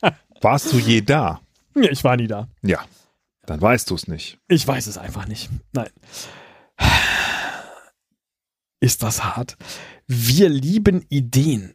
warst 0.40 0.72
du 0.72 0.78
je 0.78 1.00
da? 1.00 1.40
Ja, 1.74 1.90
ich 1.90 2.04
war 2.04 2.16
nie 2.16 2.28
da. 2.28 2.48
Ja, 2.62 2.84
dann 3.46 3.60
weißt 3.60 3.90
du 3.90 3.94
es 3.94 4.06
nicht. 4.08 4.38
Ich 4.48 4.66
weiß 4.66 4.86
es 4.86 4.98
einfach 4.98 5.26
nicht. 5.26 5.50
Nein. 5.72 5.90
Ist 8.80 9.02
das 9.02 9.24
hart? 9.24 9.56
Wir 10.06 10.48
lieben 10.48 11.04
Ideen. 11.08 11.74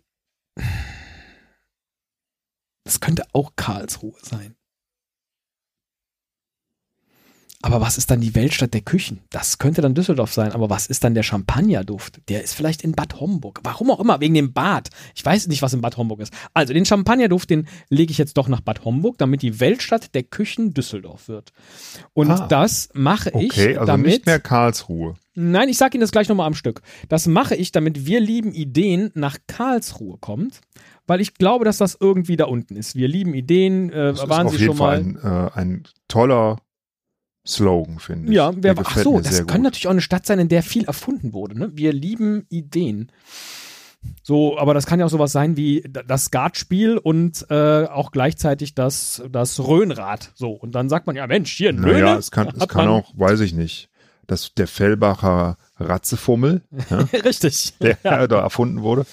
Das 2.83 2.99
könnte 2.99 3.23
auch 3.33 3.55
Karlsruhe 3.55 4.17
sein. 4.21 4.55
Aber 7.61 7.81
was 7.81 7.97
ist 7.97 8.09
dann 8.09 8.21
die 8.21 8.35
Weltstadt 8.35 8.73
der 8.73 8.79
Küchen? 8.81 9.19
Das 9.31 9.57
könnte 9.57 9.81
dann 9.81 9.93
Düsseldorf 9.93 10.31
sein. 10.33 10.53
Aber 10.53 10.69
was 10.69 10.87
ist 10.87 11.03
dann 11.03 11.13
der 11.13 11.23
Champagnerduft? 11.23 12.21
Der 12.29 12.41
ist 12.41 12.53
vielleicht 12.53 12.83
in 12.83 12.93
Bad 12.93 13.19
Homburg. 13.19 13.59
Warum 13.63 13.91
auch 13.91 13.99
immer, 13.99 14.21
wegen 14.21 14.33
dem 14.33 14.53
Bad. 14.53 14.87
Ich 15.13 15.25
weiß 15.25 15.47
nicht, 15.47 15.61
was 15.61 15.73
in 15.73 15.81
Bad 15.81 15.97
Homburg 15.97 16.21
ist. 16.21 16.31
Also 16.53 16.73
den 16.73 16.85
Champagnerduft, 16.85 17.49
den 17.49 17.67
lege 17.89 18.11
ich 18.11 18.17
jetzt 18.17 18.37
doch 18.37 18.47
nach 18.47 18.61
Bad 18.61 18.85
Homburg, 18.85 19.17
damit 19.17 19.41
die 19.41 19.59
Weltstadt 19.59 20.15
der 20.15 20.23
Küchen 20.23 20.73
Düsseldorf 20.73 21.27
wird. 21.27 21.51
Und 22.13 22.31
Ah. 22.31 22.47
das 22.47 22.89
mache 22.93 23.29
ich 23.31 23.51
Okay, 23.51 23.73
also 23.75 23.87
damit. 23.87 24.05
nicht 24.07 24.25
mehr 24.25 24.39
Karlsruhe. 24.39 25.15
Nein, 25.35 25.67
ich 25.67 25.77
sage 25.77 25.95
Ihnen 25.97 26.01
das 26.01 26.11
gleich 26.11 26.29
nochmal 26.29 26.47
am 26.47 26.53
Stück. 26.55 26.81
Das 27.09 27.27
mache 27.27 27.55
ich, 27.55 27.73
damit 27.73 28.05
wir 28.05 28.21
lieben 28.21 28.53
Ideen 28.53 29.11
nach 29.15 29.37
Karlsruhe 29.47 30.17
kommt, 30.17 30.61
weil 31.07 31.19
ich 31.19 31.33
glaube, 31.33 31.65
dass 31.65 31.77
das 31.77 31.97
irgendwie 31.99 32.37
da 32.37 32.45
unten 32.45 32.77
ist. 32.77 32.95
Wir 32.95 33.09
lieben 33.09 33.33
Ideen. 33.33 33.89
Äh, 33.91 34.13
Das 34.13 34.29
waren 34.29 34.47
ist 34.47 34.53
auf 34.53 34.57
Sie 34.57 34.63
jeden 34.63 34.77
schon 34.77 34.77
Fall 34.77 35.03
mal? 35.03 35.19
ein, 35.21 35.47
äh, 35.47 35.51
ein 35.59 35.83
toller 36.07 36.57
Slogan, 37.45 37.99
finde 37.99 38.29
ich. 38.29 38.35
Ja, 38.35 38.51
wer, 38.55 38.75
ach 38.77 38.97
so, 38.97 39.19
das 39.19 39.47
kann 39.47 39.57
gut. 39.57 39.63
natürlich 39.63 39.87
auch 39.87 39.91
eine 39.91 40.01
Stadt 40.01 40.25
sein, 40.25 40.39
in 40.39 40.49
der 40.49 40.63
viel 40.63 40.85
erfunden 40.85 41.33
wurde. 41.33 41.57
Ne? 41.57 41.71
Wir 41.73 41.93
lieben 41.93 42.45
Ideen. 42.49 43.11
So, 44.23 44.57
aber 44.57 44.73
das 44.73 44.85
kann 44.85 44.99
ja 44.99 45.05
auch 45.05 45.09
sowas 45.09 45.31
sein 45.31 45.57
wie 45.57 45.83
das 46.05 46.25
Skatspiel 46.25 46.97
und 46.97 47.45
äh, 47.49 47.83
auch 47.85 48.11
gleichzeitig 48.11 48.75
das, 48.75 49.21
das 49.29 49.59
Röhnrad. 49.59 50.31
So, 50.35 50.51
und 50.51 50.73
dann 50.73 50.89
sagt 50.89 51.07
man, 51.07 51.15
ja 51.15 51.27
Mensch, 51.27 51.51
hier 51.51 51.71
in 51.71 51.77
Löhne. 51.77 52.01
Naja, 52.01 52.17
es 52.17 52.31
kann, 52.31 52.47
es 52.57 52.67
kann 52.67 52.87
auch, 52.87 53.11
weiß 53.17 53.41
ich 53.41 53.53
nicht, 53.53 53.89
dass 54.27 54.53
der 54.53 54.67
Fellbacher 54.67 55.57
Ratzefummel, 55.77 56.61
ja, 56.89 56.97
Richtig. 57.13 57.73
der 57.79 58.27
da 58.27 58.39
erfunden 58.41 58.81
wurde. 58.81 59.05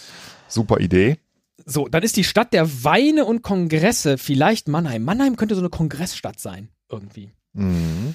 Super 0.48 0.78
Idee. 0.80 1.18
So, 1.64 1.88
dann 1.88 2.02
ist 2.04 2.16
die 2.16 2.24
Stadt 2.24 2.52
der 2.52 2.84
Weine 2.84 3.24
und 3.24 3.42
Kongresse 3.42 4.18
vielleicht 4.18 4.68
Mannheim. 4.68 5.02
Mannheim 5.02 5.36
könnte 5.36 5.56
so 5.56 5.60
eine 5.60 5.70
Kongressstadt 5.70 6.38
sein, 6.38 6.68
irgendwie. 6.88 7.32
Mhm. 7.56 8.14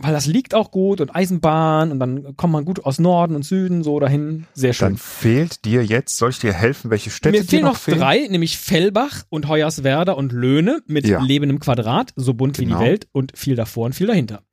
Weil 0.00 0.12
das 0.12 0.26
liegt 0.26 0.54
auch 0.54 0.70
gut 0.70 1.00
und 1.00 1.12
Eisenbahn 1.16 1.90
und 1.90 1.98
dann 1.98 2.36
kommt 2.36 2.52
man 2.52 2.64
gut 2.64 2.84
aus 2.84 3.00
Norden 3.00 3.34
und 3.34 3.42
Süden 3.42 3.82
so 3.82 3.98
dahin. 3.98 4.46
Sehr 4.54 4.72
schön. 4.72 4.90
Dann 4.90 4.96
fehlt 4.96 5.64
dir 5.64 5.84
jetzt, 5.84 6.16
soll 6.18 6.30
ich 6.30 6.38
dir 6.38 6.52
helfen, 6.52 6.90
welche 6.92 7.10
Städte 7.10 7.38
Mir 7.38 7.44
fehlen 7.44 7.64
noch 7.64 7.72
noch 7.72 7.78
fehlen? 7.80 7.98
drei, 7.98 8.28
nämlich 8.28 8.58
Fellbach 8.58 9.24
und 9.28 9.48
Hoyerswerda 9.48 10.12
und 10.12 10.30
Löhne 10.32 10.82
mit 10.86 11.04
Ja. 11.08 11.20
Leben 11.20 11.50
im 11.50 11.58
Quadrat, 11.58 12.12
so 12.14 12.32
bunt 12.34 12.60
wie 12.60 12.66
Genau. 12.66 12.78
die 12.78 12.84
Welt 12.84 13.08
und 13.10 13.36
viel 13.36 13.56
davor 13.56 13.86
und 13.86 13.92
viel 13.94 14.06
dahinter. 14.06 14.44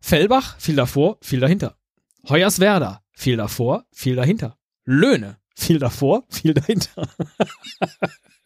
Fellbach, 0.00 0.54
viel 0.60 0.76
davor, 0.76 1.18
viel 1.20 1.40
dahinter. 1.40 1.76
Hoyerswerda, 2.28 3.02
viel 3.12 3.36
davor, 3.36 3.86
viel 3.92 4.14
dahinter. 4.14 4.56
Löhne, 4.84 5.38
viel 5.56 5.80
davor, 5.80 6.24
viel 6.30 6.54
dahinter. 6.54 7.08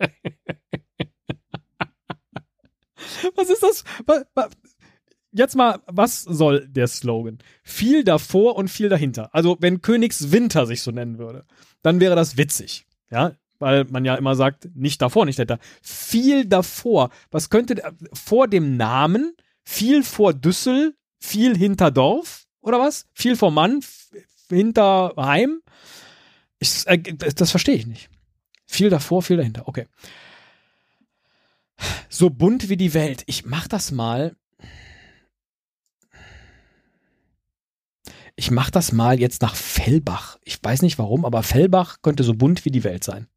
was 3.35 3.51
ist 3.51 3.63
das? 3.63 3.85
Jetzt 5.33 5.57
mal, 5.57 5.81
was 5.87 6.23
soll 6.23 6.69
der 6.69 6.87
Slogan? 6.89 7.39
Viel 7.63 8.05
davor 8.05 8.57
und 8.57 8.69
viel 8.69 8.89
dahinter. 8.89 9.35
Also, 9.35 9.57
wenn 9.61 9.81
Königswinter 9.81 10.67
sich 10.67 10.83
so 10.83 10.91
nennen 10.91 11.19
würde, 11.19 11.47
dann 11.83 12.01
wäre 12.01 12.15
das 12.15 12.37
witzig. 12.37 12.87
Ja, 13.11 13.33
weil 13.59 13.85
man 13.85 14.05
ja 14.05 14.17
immer 14.17 14.35
sagt, 14.35 14.69
nicht 14.75 15.01
davor, 15.01 15.25
nicht 15.25 15.39
dahinter. 15.39 15.59
Viel 15.81 16.45
davor. 16.47 17.11
Was 17.31 17.49
könnte 17.49 17.81
vor 18.13 18.49
dem 18.49 18.77
Namen? 18.77 19.35
Viel 19.65 20.03
vor 20.03 20.35
Düssel, 20.35 20.95
viel 21.19 21.57
hinter 21.57 21.91
Dorf 21.91 22.47
oder 22.61 22.79
was? 22.81 23.07
Viel 23.15 23.37
vor 23.37 23.51
Mann, 23.51 23.81
hinter 24.51 25.15
Heim? 25.17 25.63
Ich, 26.59 26.87
äh, 26.87 26.99
das 26.99 27.51
verstehe 27.51 27.77
ich 27.77 27.87
nicht. 27.87 28.11
Viel 28.67 28.91
davor, 28.91 29.23
viel 29.23 29.37
dahinter. 29.37 29.69
Okay. 29.69 29.87
So 32.09 32.31
bunt 32.31 32.69
wie 32.69 32.77
die 32.77 32.95
Welt. 32.95 33.23
Ich 33.27 33.45
mach 33.47 33.69
das 33.69 33.91
mal. 33.91 34.37
Ich 38.35 38.51
mach 38.51 38.71
das 38.71 38.93
mal 38.93 39.21
jetzt 39.21 39.43
nach 39.43 39.55
Fellbach. 39.55 40.39
Ich 40.45 40.59
weiß 40.63 40.83
nicht 40.83 40.99
warum, 40.99 41.25
aber 41.25 41.43
Fellbach 41.43 41.99
könnte 42.03 42.25
so 42.25 42.35
bunt 42.35 42.65
wie 42.65 42.71
die 42.71 42.85
Welt 42.85 43.05
sein. 43.05 43.29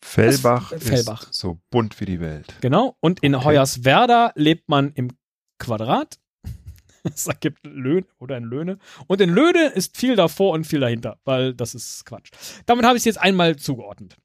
Fellbach, 0.00 0.70
Das- 0.70 0.84
Fellbach. 0.84 1.30
ist 1.30 1.34
so 1.40 1.58
bunt 1.70 1.98
wie 2.00 2.04
die 2.04 2.20
Welt. 2.20 2.54
Genau. 2.60 2.96
Und 3.00 3.20
in 3.22 3.34
Okay. 3.34 3.44
Hoyerswerda 3.46 4.32
lebt 4.36 4.68
man 4.68 4.92
im 4.92 5.10
Quadrat. 5.58 6.18
Das 7.02 7.28
ergibt 7.28 7.64
Löhne 7.64 8.04
oder 8.18 8.36
in 8.36 8.42
Löhne. 8.44 8.78
Und 9.06 9.20
in 9.20 9.30
Löhne 9.30 9.66
ist 9.68 9.96
viel 9.96 10.16
davor 10.16 10.50
und 10.52 10.64
viel 10.66 10.80
dahinter, 10.80 11.20
weil 11.24 11.54
das 11.54 11.72
ist 11.76 12.04
Quatsch. 12.04 12.30
Damit 12.66 12.84
habe 12.84 12.96
ich 12.96 13.02
es 13.02 13.04
jetzt 13.04 13.20
einmal 13.20 13.54
zugeordnet. 13.54 14.16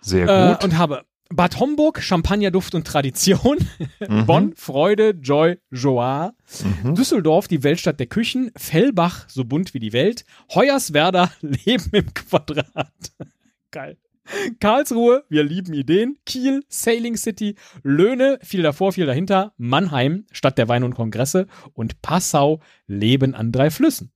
Sehr 0.00 0.28
Äh, 0.28 0.52
gut. 0.54 0.62
und 0.64 0.78
habe 0.78 1.04
Bad 1.32 1.60
Homburg, 1.60 2.02
Champagnerduft 2.02 2.74
und 2.74 2.86
Tradition. 2.86 3.58
Mhm. 4.06 4.26
Bonn, 4.26 4.52
Freude, 4.56 5.10
Joy, 5.10 5.58
Joie. 5.70 6.32
Mhm. 6.82 6.94
Düsseldorf, 6.96 7.46
die 7.46 7.62
Weltstadt 7.62 8.00
der 8.00 8.08
Küchen. 8.08 8.50
Fellbach, 8.56 9.28
so 9.28 9.44
bunt 9.44 9.72
wie 9.72 9.78
die 9.78 9.92
Welt. 9.92 10.24
Hoyerswerda, 10.52 11.30
Leben 11.40 11.90
im 11.92 12.12
Quadrat. 12.12 12.92
Geil. 13.70 13.96
Karlsruhe, 14.60 15.24
wir 15.28 15.44
lieben 15.44 15.72
Ideen. 15.72 16.18
Kiel, 16.26 16.64
Sailing 16.68 17.16
City, 17.16 17.56
Löhne, 17.82 18.38
viel 18.42 18.62
davor, 18.62 18.92
viel 18.92 19.06
dahinter. 19.06 19.52
Mannheim, 19.56 20.26
Stadt 20.32 20.58
der 20.58 20.68
Weine 20.68 20.84
und 20.84 20.94
Kongresse. 20.94 21.46
Und 21.74 22.02
Passau, 22.02 22.60
Leben 22.86 23.34
an 23.34 23.52
drei 23.52 23.70
Flüssen. 23.70 24.12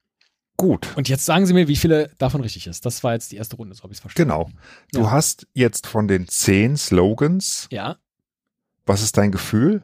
Gut. 0.56 0.96
Und 0.96 1.08
jetzt 1.08 1.24
sagen 1.26 1.46
Sie 1.46 1.52
mir, 1.52 1.66
wie 1.68 1.76
viele 1.76 2.10
davon 2.18 2.40
richtig 2.40 2.66
ist. 2.68 2.86
Das 2.86 3.02
war 3.02 3.12
jetzt 3.14 3.32
die 3.32 3.36
erste 3.36 3.56
Runde, 3.56 3.74
so 3.74 3.82
habe 3.82 3.92
ich 3.92 3.98
es 3.98 4.00
verstanden. 4.02 4.30
Genau. 4.30 4.50
Du 4.92 5.00
Ja. 5.02 5.10
hast 5.10 5.46
jetzt 5.52 5.86
von 5.86 6.06
den 6.06 6.28
zehn 6.28 6.76
Slogans, 6.76 7.66
Ja. 7.72 7.96
was 8.86 9.02
ist 9.02 9.16
dein 9.16 9.32
Gefühl? 9.32 9.82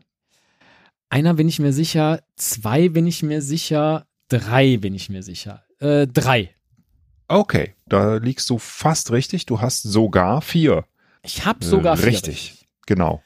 Einer 1.08 1.34
bin 1.34 1.48
ich 1.48 1.58
mir 1.58 1.72
sicher, 1.72 2.22
zwei 2.36 2.88
bin 2.88 3.06
ich 3.06 3.22
mir 3.24 3.42
sicher, 3.42 4.06
drei 4.28 4.76
bin 4.76 4.94
ich 4.94 5.08
mir 5.08 5.24
sicher. 5.24 5.64
Äh, 5.80 6.06
drei. 6.06 6.54
Okay, 7.26 7.74
da 7.86 8.16
liegst 8.16 8.48
du 8.50 8.58
fast 8.58 9.10
richtig. 9.10 9.46
Du 9.46 9.60
hast 9.60 9.82
sogar 9.82 10.40
vier. 10.40 10.84
Ich 11.22 11.44
habe 11.46 11.64
sogar 11.64 11.94
Äh, 11.94 11.96
vier. 11.96 12.06
Richtig, 12.06 12.68
genau. 12.86 13.22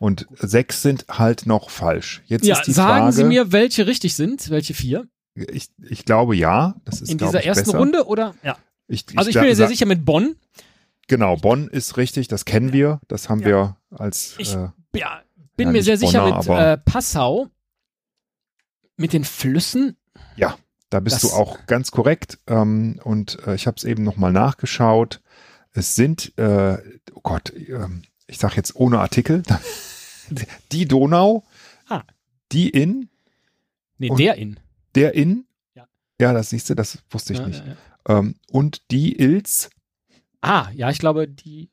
Und 0.00 0.26
sechs 0.36 0.82
sind 0.82 1.06
halt 1.08 1.46
noch 1.46 1.70
falsch. 1.70 2.22
Jetzt 2.26 2.44
Ja, 2.44 2.56
ist 2.58 2.66
die 2.66 2.72
sagen 2.72 2.98
Frage, 3.00 3.12
Sie 3.12 3.24
mir, 3.24 3.50
welche 3.52 3.86
richtig 3.86 4.14
sind, 4.14 4.50
welche 4.50 4.74
vier? 4.74 5.06
Ich, 5.50 5.68
ich 5.88 6.04
glaube 6.04 6.36
ja, 6.36 6.74
das 6.84 7.00
ist 7.00 7.10
In 7.10 7.18
dieser 7.18 7.40
ich, 7.40 7.46
ersten 7.46 7.64
besser. 7.64 7.78
Runde 7.78 8.06
oder? 8.06 8.34
Ja. 8.42 8.56
Ich, 8.86 9.04
Also 9.16 9.30
ich 9.30 9.34
bin 9.36 9.44
mir 9.44 9.56
sehr 9.56 9.68
sicher 9.68 9.86
mit 9.86 10.04
Bonn. 10.04 10.36
Genau, 11.08 11.36
Bonn 11.36 11.68
ist 11.68 11.96
richtig, 11.96 12.28
das 12.28 12.44
kennen 12.44 12.72
wir, 12.72 13.00
das 13.08 13.28
haben 13.28 13.40
Ja. 13.40 13.46
wir 13.46 13.76
als 13.90 14.34
Ich- 14.38 14.54
äh, 14.54 14.68
Ja, 14.94 15.22
bin 15.56 15.68
Ja, 15.68 15.72
mir 15.72 15.82
sehr 15.82 15.96
sicher 15.98 16.20
Bonner, 16.22 16.36
mit 16.38 16.48
aber- 16.48 16.66
äh, 16.72 16.78
Passau. 16.78 17.48
Mit 18.96 19.12
den 19.12 19.24
Flüssen. 19.24 19.96
Da 20.90 21.00
bist 21.00 21.16
Das- 21.22 21.30
du 21.32 21.36
auch 21.36 21.66
ganz 21.66 21.90
korrekt. 21.90 22.38
Ähm, 22.46 22.98
und 23.04 23.46
äh, 23.46 23.54
ich 23.54 23.66
habe 23.66 23.76
es 23.76 23.84
eben 23.84 24.04
nochmal 24.04 24.32
nachgeschaut. 24.32 25.20
Es 25.72 25.94
sind, 25.96 26.32
äh, 26.38 26.78
oh 27.12 27.20
Gott, 27.22 27.52
ähm, 27.54 28.04
ich 28.26 28.38
sage 28.38 28.56
jetzt 28.56 28.74
ohne 28.74 28.98
Artikel, 28.98 29.42
die 30.72 30.88
Donau, 30.88 31.44
Ah. 31.90 32.04
die 32.52 32.70
in, 32.70 33.10
Nee, 33.98 34.08
der 34.16 34.36
in. 34.36 34.58
Der 34.94 35.14
in, 35.14 35.46
Ja. 35.74 35.86
ja, 36.20 36.32
das 36.32 36.50
siehst 36.50 36.70
du, 36.70 36.74
das 36.74 36.98
wusste 37.10 37.32
ich 37.32 37.38
Ja, 37.38 37.46
nicht. 37.46 37.62
ja. 37.66 38.18
Ähm, 38.18 38.34
und 38.50 38.90
die 38.90 39.18
Ilz. 39.20 39.70
Ah, 40.40 40.68
ja, 40.74 40.90
ich 40.90 40.98
glaube, 40.98 41.28
die. 41.28 41.70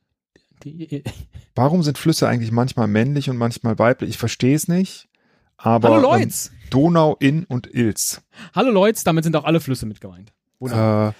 die 0.63 1.03
Warum 1.55 1.83
sind 1.83 1.97
Flüsse 1.97 2.27
eigentlich 2.27 2.51
manchmal 2.51 2.87
männlich 2.87 3.29
und 3.29 3.37
manchmal 3.37 3.79
weiblich? 3.79 4.09
Ich 4.11 4.17
verstehe 4.17 4.55
es 4.55 4.67
nicht. 4.67 5.07
Aber 5.57 5.89
Hallo 5.89 6.13
ähm, 6.13 6.21
Leutz. 6.21 6.51
Donau, 6.69 7.15
Inn 7.19 7.45
und 7.45 7.73
Ilz. 7.73 8.21
Hallo 8.53 8.71
Leutz, 8.71 9.03
damit 9.05 9.23
sind 9.23 9.35
auch 9.37 9.45
alle 9.45 9.61
Flüsse 9.61 9.85
mit 9.85 10.01
gemeint. 10.01 10.33
Wunderbar. 10.59 11.09
Äh, 11.09 11.13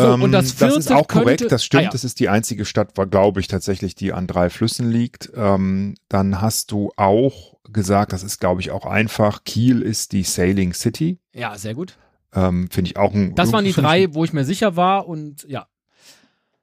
So, 0.00 0.12
ähm, 0.14 0.22
und 0.22 0.32
das 0.32 0.56
das 0.56 0.76
ist 0.76 0.92
auch 0.92 1.08
korrekt, 1.08 1.40
könnte- 1.40 1.48
das 1.48 1.64
stimmt. 1.64 1.80
Ah, 1.82 1.84
ja. 1.86 1.90
Das 1.90 2.04
ist 2.04 2.20
die 2.20 2.28
einzige 2.28 2.64
Stadt, 2.64 2.96
war, 2.96 3.06
glaube 3.06 3.40
ich, 3.40 3.48
tatsächlich, 3.48 3.94
die 3.94 4.12
an 4.12 4.26
drei 4.26 4.50
Flüssen 4.50 4.90
liegt. 4.90 5.30
Ähm, 5.34 5.94
dann 6.08 6.40
hast 6.40 6.70
du 6.72 6.90
auch 6.96 7.56
gesagt, 7.70 8.12
das 8.12 8.22
ist, 8.22 8.40
glaube 8.40 8.60
ich, 8.60 8.70
auch 8.70 8.86
einfach. 8.86 9.44
Kiel 9.44 9.82
ist 9.82 10.12
die 10.12 10.22
Sailing 10.22 10.72
City. 10.72 11.18
ja, 11.32 11.56
sehr 11.58 11.74
gut. 11.74 11.98
Ähm, 12.34 12.68
Finde 12.70 12.90
ich 12.90 12.96
auch 12.98 13.14
ein. 13.14 13.34
Das 13.34 13.52
waren 13.52 13.64
die 13.64 13.72
drei, 13.72 14.12
wo 14.14 14.22
ich 14.24 14.32
mir 14.34 14.44
sicher 14.44 14.76
war 14.76 15.08
und 15.08 15.44
ja. 15.48 15.66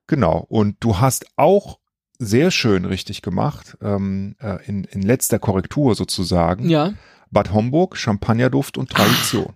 Genau. 0.08 0.46
Und 0.48 0.78
du 0.82 1.00
hast 1.00 1.26
auch 1.36 1.80
sehr 2.20 2.52
schön 2.52 2.86
richtig 2.86 3.22
gemacht, 3.22 3.78
ähm, 3.82 4.36
äh, 4.40 4.64
in, 4.68 4.84
in 4.86 5.02
letzter 5.02 5.40
Korrektur 5.40 5.96
sozusagen. 5.96 6.70
Ja. 6.70 6.94
Bad 7.32 7.52
Homburg, 7.52 7.98
Champagnerduft 7.98 8.78
und 8.78 8.90
Tradition. 8.92 9.54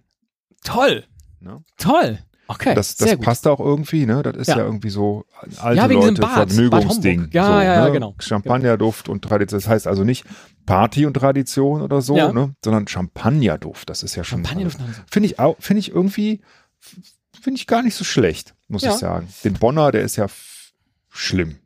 Toll. 0.63 1.05
Ne? 1.39 1.63
Toll. 1.77 2.19
Okay. 2.51 2.73
Das, 2.73 2.95
das 2.95 3.11
gut. 3.11 3.21
passt 3.21 3.47
auch 3.47 3.59
irgendwie, 3.59 4.07
ne? 4.07 4.23
Das 4.23 4.35
ist 4.35 4.47
ja, 4.47 4.57
Ja. 4.57 4.63
irgendwie 4.65 4.89
so 4.89 5.23
alte 5.59 5.77
Ja, 5.77 5.85
Leute 5.85 6.19
Bad, 6.19 6.33
Bad 6.33 6.49
Vergnügungsding. 6.49 7.17
Homburg. 7.19 7.33
Ja, 7.35 7.45
so, 7.45 7.51
ja, 7.51 7.63
ja, 7.63 7.85
ne? 7.85 7.91
genau. 7.91 8.15
Champagnerduft 8.17 9.07
und 9.07 9.21
Tradition. 9.21 9.59
Das 9.59 9.69
heißt 9.69 9.85
also 9.85 10.03
nicht 10.03 10.25
Party 10.65 11.05
und 11.05 11.13
Tradition 11.13 11.83
oder 11.83 12.01
so, 12.01 12.17
Ja. 12.17 12.33
ne? 12.33 12.55
Sondern 12.65 12.87
Champagnerduft. 12.87 13.87
Das 13.87 14.01
ist 14.01 14.15
ja 14.15 14.23
schon. 14.23 14.43
Champagner 14.43 14.65
also, 14.65 14.79
Finde 15.11 15.27
ich 15.27 15.37
auch, 15.37 15.57
finde 15.59 15.79
ich 15.81 15.91
irgendwie, 15.91 16.41
finde 17.39 17.59
ich 17.59 17.67
gar 17.67 17.83
nicht 17.83 17.93
so 17.93 18.03
schlecht, 18.03 18.55
muss 18.67 18.81
ich 18.81 18.91
sagen. 18.93 19.27
Den 19.43 19.53
Bonner, 19.53 19.91
der 19.91 20.01
ist 20.01 20.15
ja 20.15 20.25
schlimm. 21.09 21.57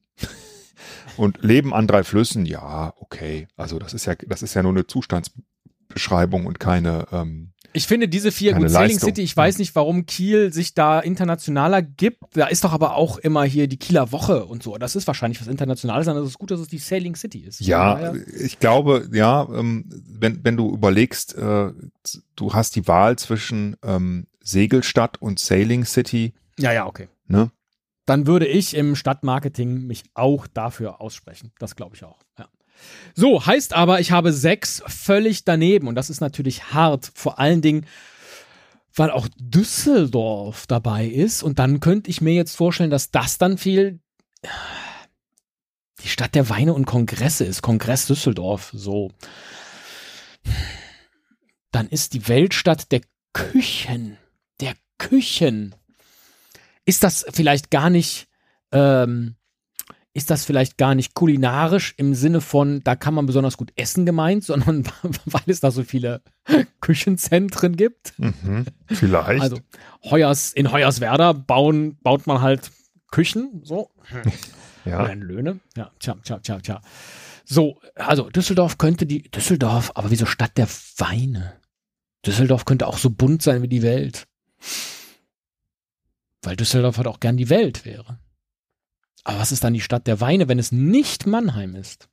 Und 1.15 1.43
Leben 1.43 1.73
an 1.73 1.87
drei 1.87 2.03
Flüssen, 2.03 2.45
ja, 2.45 2.93
okay. 2.97 3.47
Also 3.55 3.79
das 3.79 3.93
ist 3.93 4.05
ja, 4.05 4.15
das 4.27 4.41
ist 4.41 4.53
ja 4.53 4.63
nur 4.63 4.73
eine 4.73 4.85
Zustandsbeschreibung 4.85 6.45
und 6.45 6.59
keine, 6.59 7.07
ähm, 7.13 7.52
Ich 7.73 7.87
finde 7.87 8.07
diese 8.07 8.31
vier, 8.31 8.53
Keine 8.53 8.65
gut, 8.65 8.71
Sailing. 8.71 8.99
City, 8.99 9.21
ich 9.21 9.35
weiß 9.35 9.57
nicht, 9.57 9.75
warum 9.75 10.05
Kiel 10.05 10.53
sich 10.53 10.75
da 10.75 10.99
internationaler 10.99 11.81
gibt. 11.81 12.19
Da 12.33 12.47
ist 12.47 12.63
doch 12.63 12.71
aber 12.71 12.95
auch 12.95 13.17
immer 13.17 13.43
hier 13.43 13.67
die 13.67 13.77
Kieler 13.77 14.11
Woche 14.11 14.45
und 14.45 14.61
so. 14.61 14.77
Das 14.77 14.95
ist 14.95 15.07
wahrscheinlich 15.07 15.41
was 15.41 15.47
Internationales, 15.47 16.07
aber 16.07 16.19
es 16.19 16.29
ist 16.29 16.39
gut, 16.39 16.51
dass 16.51 16.59
es 16.59 16.67
die 16.67 16.77
Sailing 16.77 17.15
City 17.15 17.39
ist. 17.39 17.59
Ja, 17.61 18.13
ich 18.39 18.59
glaube, 18.59 19.09
ja, 19.11 19.47
ähm, 19.53 19.85
wenn, 20.07 20.43
wenn 20.43 20.55
du 20.55 20.71
überlegst, 20.71 21.35
äh, 21.35 21.71
du 22.35 22.53
hast 22.53 22.75
die 22.75 22.87
Wahl 22.87 23.17
zwischen 23.17 23.75
ähm, 23.83 24.27
Segelstadt 24.41 25.21
und 25.21 25.39
Sailing 25.39 25.85
City, 25.85 26.33
ja, 26.59 26.71
ja, 26.71 26.85
okay. 26.85 27.09
ne? 27.27 27.51
Dann 28.05 28.27
würde 28.27 28.45
ich 28.45 28.75
im 28.75 28.95
Stadtmarketing 28.95 29.87
mich 29.87 30.03
auch 30.13 30.45
dafür 30.47 30.99
aussprechen. 30.99 31.53
Das 31.57 31.75
glaube 31.75 31.95
ich 31.95 32.03
auch. 32.03 32.19
Ja. 32.37 32.47
So, 33.15 33.45
heißt 33.45 33.73
aber, 33.73 33.99
ich 33.99 34.11
habe 34.11 34.33
sechs 34.33 34.81
völlig 34.87 35.45
daneben 35.45 35.87
und 35.87 35.95
das 35.95 36.09
ist 36.09 36.21
natürlich 36.21 36.73
hart. 36.73 37.11
Vor 37.13 37.39
allen 37.39 37.61
Dingen, 37.61 37.85
weil 38.95 39.11
auch 39.11 39.27
Düsseldorf 39.37 40.65
dabei 40.67 41.05
ist 41.05 41.43
und 41.43 41.59
dann 41.59 41.79
könnte 41.79 42.09
ich 42.09 42.21
mir 42.21 42.33
jetzt 42.33 42.55
vorstellen, 42.55 42.89
dass 42.89 43.11
das 43.11 43.37
dann 43.37 43.57
viel 43.57 43.99
die 46.03 46.09
Stadt 46.09 46.35
der 46.35 46.49
Weine 46.49 46.73
und 46.73 46.85
Kongresse 46.85 47.45
ist. 47.45 47.61
Kongress 47.61 48.07
Düsseldorf, 48.07 48.71
so. 48.73 49.11
Dann 51.71 51.87
ist 51.87 52.13
die 52.13 52.27
Weltstadt 52.27 52.91
der 52.91 53.01
Küchen. 53.33 54.17
Der 54.59 54.75
Küchen. 54.97 55.75
Ist 56.85 57.03
das 57.03 57.25
vielleicht 57.31 57.71
gar 57.71 57.89
nicht, 57.89 58.27
ähm, 58.71 59.35
ist 60.13 60.29
das 60.29 60.45
vielleicht 60.45 60.77
gar 60.77 60.93
nicht 60.93 61.15
kulinarisch 61.15 61.95
im 61.97 62.13
Sinne 62.13 62.39
von, 62.39 62.83
da 62.83 62.95
kann 62.95 63.15
man 63.15 63.25
besonders 63.25 63.57
gut 63.57 63.73
essen 63.75 64.05
gemeint, 64.05 64.43
sondern 64.43 64.83
weil 65.25 65.41
es 65.47 65.59
da 65.59 65.71
so 65.71 65.83
viele 65.83 66.21
Küchenzentren 66.81 67.75
gibt? 67.75 68.13
Mhm, 68.17 68.65
vielleicht. 68.87 69.41
Also 69.41 69.59
Heuers, 70.03 70.53
in 70.53 70.71
Hoyerswerda 70.71 71.33
bauen, 71.33 71.97
baut 72.01 72.27
man 72.27 72.41
halt 72.41 72.71
Küchen, 73.11 73.61
so. 73.63 73.89
ja. 74.85 75.03
Oder 75.03 75.15
Löhne. 75.15 75.59
Ja, 75.75 75.91
tja, 75.99 76.15
tja, 76.23 76.39
tja, 76.39 76.59
tja. 76.59 76.81
So, 77.45 77.79
also 77.95 78.29
Düsseldorf 78.29 78.77
könnte 78.77 79.05
die, 79.05 79.23
Düsseldorf, 79.23 79.91
aber 79.95 80.11
wieso 80.11 80.25
Stadt 80.25 80.57
der 80.57 80.67
Weine? 80.97 81.59
Düsseldorf 82.25 82.65
könnte 82.65 82.87
auch 82.87 82.97
so 82.97 83.09
bunt 83.09 83.41
sein 83.41 83.61
wie 83.61 83.67
die 83.67 83.81
Welt. 83.81 84.27
Weil 86.41 86.55
Düsseldorf 86.55 86.97
halt 86.97 87.07
auch 87.07 87.19
gern 87.19 87.37
die 87.37 87.49
Welt 87.49 87.85
wäre. 87.85 88.19
Aber 89.23 89.39
was 89.39 89.51
ist 89.51 89.63
dann 89.63 89.73
die 89.73 89.81
Stadt 89.81 90.07
der 90.07 90.19
Weine, 90.21 90.47
wenn 90.47 90.59
es 90.59 90.71
nicht 90.71 91.25
Mannheim 91.25 91.75
ist? 91.75 92.09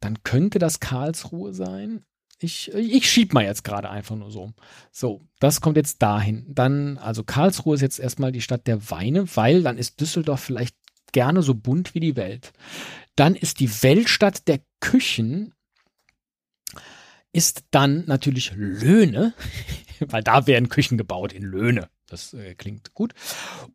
Dann 0.00 0.22
könnte 0.22 0.58
das 0.58 0.80
Karlsruhe 0.80 1.52
sein. 1.52 2.04
Ich, 2.40 2.72
ich 2.72 3.10
schieb 3.10 3.32
mal 3.32 3.44
jetzt 3.44 3.64
gerade 3.64 3.90
einfach 3.90 4.14
nur 4.14 4.30
so. 4.30 4.52
So, 4.92 5.26
das 5.40 5.60
kommt 5.60 5.76
jetzt 5.76 6.02
dahin. 6.02 6.46
Dann, 6.48 6.96
also 6.98 7.24
Karlsruhe 7.24 7.74
ist 7.74 7.80
jetzt 7.80 7.98
erstmal 7.98 8.30
die 8.30 8.42
Stadt 8.42 8.66
der 8.66 8.90
Weine, 8.90 9.36
weil 9.36 9.62
dann 9.62 9.76
ist 9.76 10.00
Düsseldorf 10.00 10.40
vielleicht 10.40 10.76
gerne 11.12 11.42
so 11.42 11.54
bunt 11.54 11.94
wie 11.94 12.00
die 12.00 12.16
Welt. 12.16 12.52
Dann 13.16 13.34
ist 13.34 13.58
die 13.58 13.82
Weltstadt 13.82 14.46
der 14.46 14.60
Küchen, 14.80 15.52
ist 17.32 17.64
dann 17.72 18.04
natürlich 18.06 18.52
Löhne, 18.54 19.34
weil 20.00 20.22
da 20.22 20.46
werden 20.46 20.68
Küchen 20.68 20.98
gebaut 20.98 21.32
in 21.32 21.42
Löhne. 21.42 21.88
Das 22.06 22.34
äh, 22.34 22.54
klingt 22.54 22.94
gut. 22.94 23.14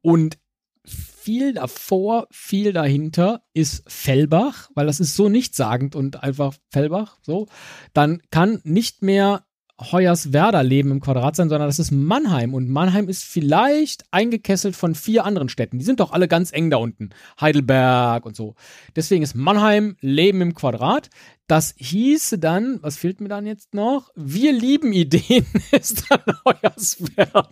Und 0.01 0.37
viel 0.85 1.53
davor, 1.53 2.27
viel 2.31 2.73
dahinter 2.73 3.43
ist 3.53 3.83
Fellbach, 3.87 4.69
weil 4.75 4.85
das 4.85 4.99
ist 4.99 5.15
so 5.15 5.29
nichtssagend 5.29 5.95
und 5.95 6.21
einfach 6.21 6.53
Fellbach, 6.69 7.17
so. 7.21 7.47
Dann 7.93 8.21
kann 8.29 8.59
nicht 8.63 9.01
mehr 9.01 9.45
Hoyerswerda 9.81 10.61
leben 10.61 10.91
im 10.91 10.99
Quadrat 10.99 11.35
sein, 11.35 11.49
sondern 11.49 11.67
das 11.67 11.79
ist 11.79 11.91
Mannheim. 11.91 12.53
Und 12.53 12.69
Mannheim 12.69 13.09
ist 13.09 13.23
vielleicht 13.23 14.03
eingekesselt 14.11 14.75
von 14.75 14.95
vier 14.95 15.25
anderen 15.25 15.49
Städten. 15.49 15.79
Die 15.79 15.85
sind 15.85 15.99
doch 15.99 16.11
alle 16.11 16.27
ganz 16.27 16.51
eng 16.51 16.69
da 16.69 16.77
unten. 16.77 17.09
Heidelberg 17.41 18.25
und 18.25 18.35
so. 18.35 18.55
Deswegen 18.95 19.23
ist 19.23 19.35
Mannheim 19.35 19.97
Leben 19.99 20.41
im 20.41 20.53
Quadrat. 20.53 21.09
Das 21.47 21.73
hieße 21.77 22.37
dann, 22.39 22.79
was 22.81 22.97
fehlt 22.97 23.19
mir 23.19 23.29
dann 23.29 23.45
jetzt 23.47 23.73
noch? 23.73 24.09
Wir 24.15 24.53
lieben 24.53 24.93
Ideen 24.93 25.45
ist 25.71 26.05
dann 26.09 26.21
Hoyerswerda. 26.45 27.51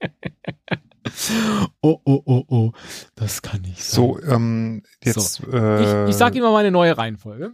oh, 1.80 2.00
oh, 2.04 2.22
oh, 2.24 2.44
oh. 2.48 2.72
Das 3.14 3.42
kann 3.42 3.62
nicht 3.62 3.82
sein. 3.82 3.96
So, 3.96 4.22
ähm, 4.22 4.82
jetzt, 5.02 5.40
äh, 5.52 6.04
Ich, 6.04 6.10
ich 6.10 6.16
sag 6.16 6.34
Ihnen 6.34 6.44
mal 6.44 6.52
meine 6.52 6.70
neue 6.70 6.96
Reihenfolge. 6.96 7.52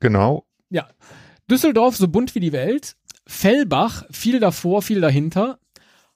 genau. 0.00 0.46
Düsseldorf 1.50 1.94
so 1.96 2.08
bunt 2.08 2.34
wie 2.34 2.40
die 2.40 2.52
Welt. 2.52 2.96
Fellbach, 3.26 4.04
viel 4.10 4.40
davor, 4.40 4.80
viel 4.80 5.02
dahinter. 5.02 5.58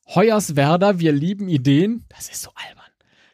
Hoyerswerda, 0.09 0.99
wir 1.01 1.13
lieben 1.13 1.49
Ideen. 1.49 2.07
Das 2.09 2.31
ist 2.31 2.41
so 2.41 2.51
albern. 2.55 2.91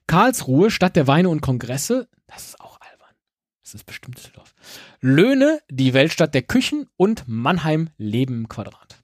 Karlsruhe, 0.08 0.72
Stadt 0.72 0.96
der 0.96 1.06
Weine 1.06 1.28
und 1.28 1.40
Kongresse. 1.40 2.08
Das 2.26 2.48
ist 2.48 2.60
auch 2.60 2.80
albern. 2.80 3.14
Das 3.62 3.74
ist 3.74 3.84
bestimmt 3.86 4.18
Düsseldorf. 4.18 4.54
Löhne, 5.00 5.60
die 5.70 5.94
Weltstadt 5.94 6.34
der 6.34 6.42
Küchen 6.42 6.88
und 6.96 7.24
Mannheim, 7.28 7.90
Leben 7.96 8.38
im 8.38 8.48
Quadrat. 8.48 8.98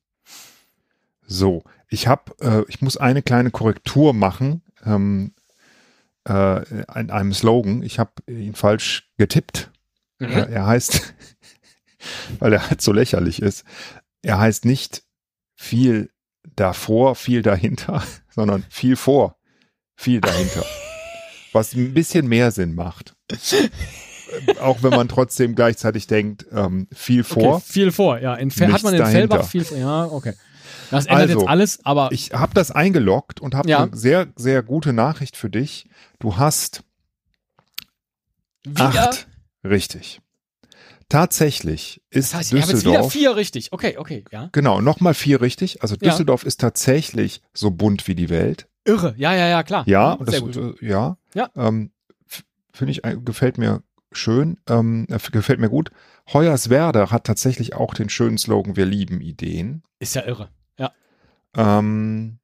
So, 1.27 1.63
ich 1.91 2.07
habe, 2.07 2.33
äh, 2.41 2.63
ich 2.69 2.81
muss 2.81 2.97
eine 2.97 3.21
kleine 3.23 3.51
Korrektur 3.51 4.15
machen 4.15 4.63
ähm, 4.87 5.35
äh, 6.27 6.63
in 6.99 7.11
einem 7.11 7.35
Slogan. 7.35 7.83
Ich 7.83 7.99
habe 7.99 8.13
ihn 8.29 8.55
falsch 8.55 9.11
getippt. 9.19 9.71
Mhm. 10.19 10.29
Äh, 10.29 10.53
er 10.53 10.67
heißt, 10.67 11.15
weil 12.39 12.53
er 12.53 12.69
halt 12.71 12.81
so 12.81 12.93
lächerlich 12.93 13.43
ist, 13.43 13.65
er 14.23 14.39
heißt 14.39 14.65
nicht 14.65 15.03
viel 15.57 16.11
davor, 16.57 17.15
viel 17.17 17.43
dahinter, 17.43 18.03
sondern 18.31 18.65
viel 18.71 18.97
vor, 18.97 19.37
viel 19.97 20.21
dahinter. 20.21 20.65
was 21.53 21.75
ein 21.75 21.93
bisschen 21.95 22.29
mehr 22.29 22.53
Sinn 22.53 22.75
macht. 22.75 23.15
Äh, 23.31 24.57
Auch 24.61 24.83
wenn 24.85 24.91
man 24.91 25.09
trotzdem 25.09 25.57
gleichzeitig 25.57 26.07
denkt, 26.07 26.47
ähm, 26.53 26.87
viel 26.93 27.25
vor. 27.25 27.57
Okay, 27.57 27.65
viel 27.67 27.91
vor, 27.93 28.19
ja. 28.21 28.35
In 28.37 28.53
Fe- 28.53 28.73
hat 28.73 28.85
man 28.85 28.95
in 28.95 29.01
dahinter. 29.01 29.19
Fellbach 29.19 29.49
viel 29.49 29.65
vor. 29.65 29.77
Ja, 29.77 30.05
okay. 30.05 30.35
Das 30.91 31.07
ändert 31.07 31.29
Also, 31.29 31.41
jetzt 31.41 31.49
alles, 31.49 31.85
aber 31.85 32.11
Ich 32.13 32.33
habe 32.33 32.53
das 32.55 32.71
eingeloggt 32.71 33.41
und 33.41 33.55
habe 33.55 33.69
Ja. 33.69 33.85
eine 33.85 33.97
sehr, 33.97 34.29
sehr 34.37 34.63
gute 34.63 34.93
Nachricht 34.93 35.37
für 35.37 35.51
dich. 35.51 35.89
Du 36.19 36.37
hast 36.37 36.83
wieder, 38.65 39.09
acht 39.11 39.27
richtig. 39.65 40.21
Tatsächlich 41.09 42.03
ist 42.11 42.33
das 42.33 42.39
heißt, 42.39 42.53
ich 42.53 42.63
habe 42.63 42.73
jetzt 42.73 42.81
wieder 42.83 42.91
Düsseldorf, 42.93 43.13
vier 43.13 43.37
richtig. 43.37 43.73
Okay, 43.73 43.97
okay, 43.99 44.25
ja. 44.31 44.49
genau, 44.53 44.81
nochmal 44.81 45.15
vier 45.15 45.41
richtig. 45.41 45.83
Also 45.83 45.97
Ja. 46.01 46.11
Düsseldorf 46.11 46.45
ist 46.45 46.61
tatsächlich 46.61 47.43
so 47.53 47.71
bunt 47.71 48.07
wie 48.07 48.15
die 48.15 48.29
Welt. 48.29 48.69
Irre. 48.85 49.15
Ja, 49.17 49.35
ja, 49.35 49.49
ja, 49.49 49.63
klar. 49.63 49.83
Ja, 49.89 50.13
und 50.13 50.31
sehr 50.31 50.41
das, 50.41 50.57
gut. 50.57 50.81
äh, 50.83 50.87
ja, 50.87 51.17
Ja. 51.35 51.51
ähm, 51.57 51.91
finde 52.73 52.93
ich, 52.93 53.05
äh, 53.05 53.17
gefällt 53.25 53.59
mir 53.59 53.83
schön, 54.13 54.59
ähm, 54.69 55.07
äh, 55.11 55.19
gefällt 55.33 55.59
mir 55.61 55.69
gut. 55.69 55.91
Hoyerswerda 56.33 57.11
hat 57.11 57.25
tatsächlich 57.25 57.75
auch 57.75 57.93
den 57.95 58.09
schönen 58.09 58.39
Slogan, 58.39 58.77
wir 58.77 58.87
lieben 58.87 59.21
Ideen. 59.21 59.83
Ist 59.99 60.15
ja 60.15 60.25
irre. 60.25 60.49
Ja. 60.81 60.91
Ähm, 61.57 62.39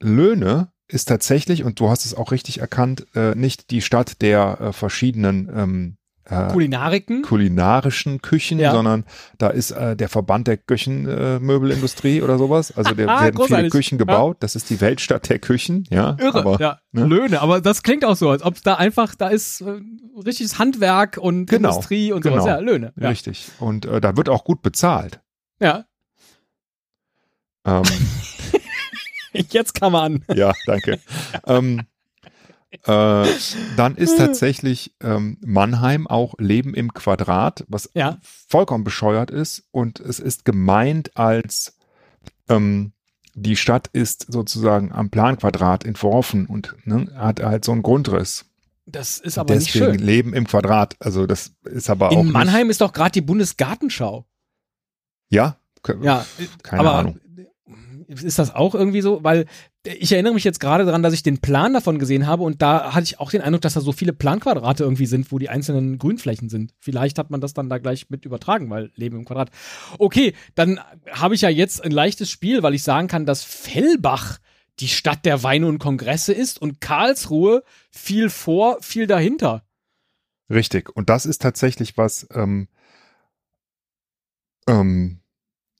Löhne 0.00 0.72
ist 0.88 1.06
tatsächlich, 1.08 1.64
und 1.64 1.80
du 1.80 1.88
hast 1.90 2.04
es 2.06 2.14
auch 2.14 2.30
richtig 2.32 2.60
erkannt, 2.60 3.06
äh, 3.14 3.34
nicht 3.34 3.70
die 3.70 3.82
Stadt 3.82 4.22
der 4.22 4.60
äh, 4.60 4.72
verschiedenen 4.72 5.50
ähm, 5.52 5.96
äh, 6.28 6.48
Kulinariken. 6.52 7.22
kulinarischen 7.22 8.20
Küchen, 8.22 8.58
Ja. 8.60 8.70
sondern 8.72 9.04
da 9.38 9.48
ist 9.48 9.70
äh, 9.72 9.96
der 9.96 10.08
Verband 10.08 10.46
der 10.46 10.56
Küchenmöbelindustrie 10.58 12.18
äh, 12.18 12.22
oder 12.22 12.38
sowas. 12.38 12.76
Also 12.76 12.94
da 12.94 13.04
Ah, 13.04 13.06
werden 13.22 13.24
viele 13.24 13.32
großartig. 13.32 13.72
Küchen 13.72 13.98
gebaut. 13.98 14.36
Das 14.40 14.54
ist 14.54 14.70
die 14.70 14.80
Weltstadt 14.80 15.28
der 15.28 15.38
Küchen, 15.40 15.84
ja. 15.90 16.16
Irre, 16.20 16.38
aber, 16.40 16.60
ja. 16.60 16.78
ne? 16.92 17.04
Löhne, 17.04 17.40
aber 17.40 17.60
das 17.60 17.82
klingt 17.82 18.04
auch 18.04 18.16
so, 18.16 18.30
als 18.30 18.42
ob 18.42 18.60
da 18.62 18.74
einfach, 18.74 19.14
da 19.16 19.28
ist 19.28 19.60
äh, 19.62 19.80
richtiges 20.24 20.58
Handwerk 20.58 21.16
und 21.16 21.46
Genau, 21.46 21.70
Industrie 21.70 22.12
und 22.12 22.20
genau. 22.22 22.36
sowas. 22.36 22.46
Ja, 22.46 22.58
Löhne. 22.58 22.92
Ja. 22.96 23.08
Richtig. 23.08 23.48
Und 23.58 23.86
da 23.86 24.16
wird 24.16 24.28
auch 24.28 24.44
gut 24.44 24.62
bezahlt. 24.62 25.20
ja. 25.60 25.84
Ähm, 27.66 27.82
Jetzt 29.50 29.74
kann 29.74 29.92
man. 29.92 30.24
ja, 30.34 30.52
danke. 30.66 30.98
ähm, 31.46 31.82
äh, 32.86 33.26
dann 33.76 33.96
ist 33.96 34.16
tatsächlich 34.18 34.94
ähm, 35.00 35.38
Mannheim 35.44 36.06
auch 36.06 36.34
Leben 36.38 36.74
im 36.74 36.94
Quadrat, 36.94 37.64
was 37.68 37.90
Ja. 37.94 38.18
vollkommen 38.48 38.84
bescheuert 38.84 39.30
ist. 39.30 39.64
Und 39.72 40.00
es 40.00 40.20
ist 40.20 40.44
gemeint 40.44 41.16
als 41.16 41.76
ähm, 42.48 42.92
die 43.34 43.56
Stadt 43.56 43.88
ist 43.92 44.26
sozusagen 44.32 44.92
am 44.92 45.10
Planquadrat 45.10 45.84
entworfen 45.84 46.46
und 46.46 46.74
ne, 46.84 47.12
hat 47.16 47.42
halt 47.42 47.64
so 47.64 47.72
einen 47.72 47.82
Grundriss. 47.82 48.46
Das 48.86 49.18
ist 49.18 49.36
aber 49.36 49.54
nicht 49.54 49.74
Deswegen 49.74 49.98
schön. 49.98 50.06
Leben 50.06 50.32
im 50.34 50.46
Quadrat. 50.46 50.96
Also 51.00 51.26
das 51.26 51.52
ist 51.64 51.90
aber 51.90 52.08
auch 52.08 52.12
In 52.12 52.24
nicht, 52.26 52.32
Mannheim 52.32 52.70
ist 52.70 52.80
doch 52.80 52.92
gerade 52.92 53.10
die 53.12 53.20
Bundesgartenschau. 53.20 54.26
Ja, 55.28 55.56
Ja, 56.02 56.24
keine 56.62 56.80
aber 56.80 56.94
Ahnung. 56.94 57.20
Ist 58.08 58.38
das 58.38 58.54
auch 58.54 58.74
irgendwie 58.74 59.00
so? 59.00 59.22
Weil 59.22 59.46
ich 59.84 60.12
erinnere 60.12 60.34
mich 60.34 60.44
jetzt 60.44 60.60
gerade 60.60 60.84
daran, 60.84 61.02
dass 61.02 61.14
ich 61.14 61.22
den 61.22 61.38
Plan 61.38 61.72
davon 61.72 61.98
gesehen 61.98 62.26
habe 62.26 62.42
und 62.42 62.62
da 62.62 62.94
hatte 62.94 63.04
ich 63.04 63.20
auch 63.20 63.30
den 63.30 63.40
Eindruck, 63.40 63.62
dass 63.62 63.74
da 63.74 63.80
so 63.80 63.92
viele 63.92 64.12
Planquadrate 64.12 64.84
irgendwie 64.84 65.06
sind, 65.06 65.30
wo 65.30 65.38
die 65.38 65.48
einzelnen 65.48 65.98
Grünflächen 65.98 66.48
sind. 66.48 66.74
Vielleicht 66.78 67.18
hat 67.18 67.30
man 67.30 67.40
das 67.40 67.54
dann 67.54 67.68
da 67.68 67.78
gleich 67.78 68.10
mit 68.10 68.24
übertragen, 68.24 68.70
weil 68.70 68.90
Leben 68.94 69.16
im 69.16 69.24
Quadrat. 69.24 69.50
Okay, 69.98 70.34
dann 70.54 70.80
habe 71.10 71.34
ich 71.34 71.42
ja 71.42 71.48
jetzt 71.48 71.82
ein 71.84 71.92
leichtes 71.92 72.30
Spiel, 72.30 72.62
weil 72.62 72.74
ich 72.74 72.82
sagen 72.82 73.08
kann, 73.08 73.26
dass 73.26 73.44
Fellbach 73.44 74.38
die 74.80 74.88
Stadt 74.88 75.24
der 75.24 75.42
Weine 75.42 75.66
und 75.66 75.78
Kongresse 75.78 76.32
ist 76.32 76.60
und 76.60 76.80
Karlsruhe 76.80 77.62
viel 77.90 78.28
vor, 78.28 78.78
viel 78.82 79.06
dahinter. 79.06 79.64
Richtig. 80.50 80.94
Und 80.94 81.08
das 81.08 81.26
ist 81.26 81.42
tatsächlich 81.42 81.96
was, 81.96 82.26
ähm, 82.32 82.68
ähm, 84.68 85.20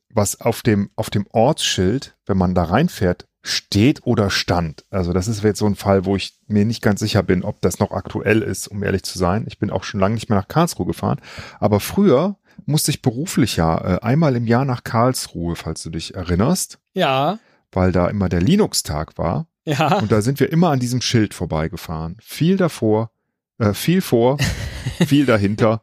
was 0.09 0.41
auf 0.41 0.63
dem, 0.63 0.91
auf 0.97 1.11
dem 1.11 1.27
Ortsschild, 1.33 2.17
wenn 2.27 2.39
man 2.39 2.55
da 2.55 2.65
reinfährt, 2.65 3.27
steht 3.43 4.05
oder 4.05 4.29
stand. 4.31 4.85
Also 4.91 5.13
das 5.13 5.29
ist 5.29 5.43
jetzt 5.45 5.59
so 5.61 5.67
ein 5.67 5.77
Fall, 5.77 6.05
wo 6.05 6.17
ich 6.17 6.35
mir 6.49 6.65
nicht 6.65 6.83
ganz 6.83 7.01
sicher 7.01 7.23
bin, 7.23 7.45
ob 7.45 7.61
das 7.61 7.79
noch 7.79 7.93
aktuell 7.93 8.43
ist, 8.43 8.67
um 8.67 8.83
ehrlich 8.83 9.05
zu 9.05 9.19
sein. 9.19 9.45
Ich 9.47 9.59
bin 9.59 9.71
auch 9.71 9.85
schon 9.85 10.01
lange 10.01 10.15
nicht 10.17 10.29
mehr 10.29 10.39
nach 10.39 10.49
Karlsruhe 10.49 10.87
gefahren. 10.87 11.21
Aber 11.61 11.79
früher 11.79 12.37
musste 12.65 12.91
ich 12.91 13.03
beruflich 13.03 13.57
ja 13.57 13.97
äh, 13.97 14.01
einmal 14.01 14.35
im 14.35 14.47
Jahr 14.47 14.65
nach 14.65 14.83
Karlsruhe, 14.83 15.55
falls 15.55 15.83
du 15.83 15.91
dich 15.91 16.15
erinnerst, 16.15 16.79
Ja, 16.95 17.39
weil 17.71 17.93
da 17.93 18.09
immer 18.09 18.29
der 18.29 18.41
Linux-Tag 18.41 19.17
war. 19.19 19.47
ja. 19.65 19.99
Und 19.99 20.11
da 20.11 20.23
sind 20.23 20.41
wir 20.41 20.51
immer 20.51 20.71
an 20.71 20.81
diesem 20.81 21.01
Schild 21.03 21.35
vorbeigefahren. 21.35 22.17
Viel 22.21 22.57
davor, 22.57 23.11
äh, 23.59 23.75
viel 23.75 24.01
vor, 24.01 24.39
viel 25.07 25.27
dahinter. 25.27 25.83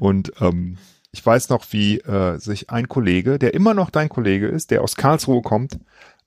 Und 0.00 0.32
ähm, 0.40 0.78
ich 1.12 1.24
weiß 1.24 1.48
noch, 1.50 1.64
wie 1.70 1.98
äh, 1.98 2.38
sich 2.38 2.70
ein 2.70 2.88
Kollege, 2.88 3.38
der 3.38 3.54
immer 3.54 3.74
noch 3.74 3.90
dein 3.90 4.08
Kollege 4.08 4.46
ist, 4.48 4.70
der 4.70 4.82
aus 4.82 4.96
Karlsruhe 4.96 5.42
kommt, 5.42 5.78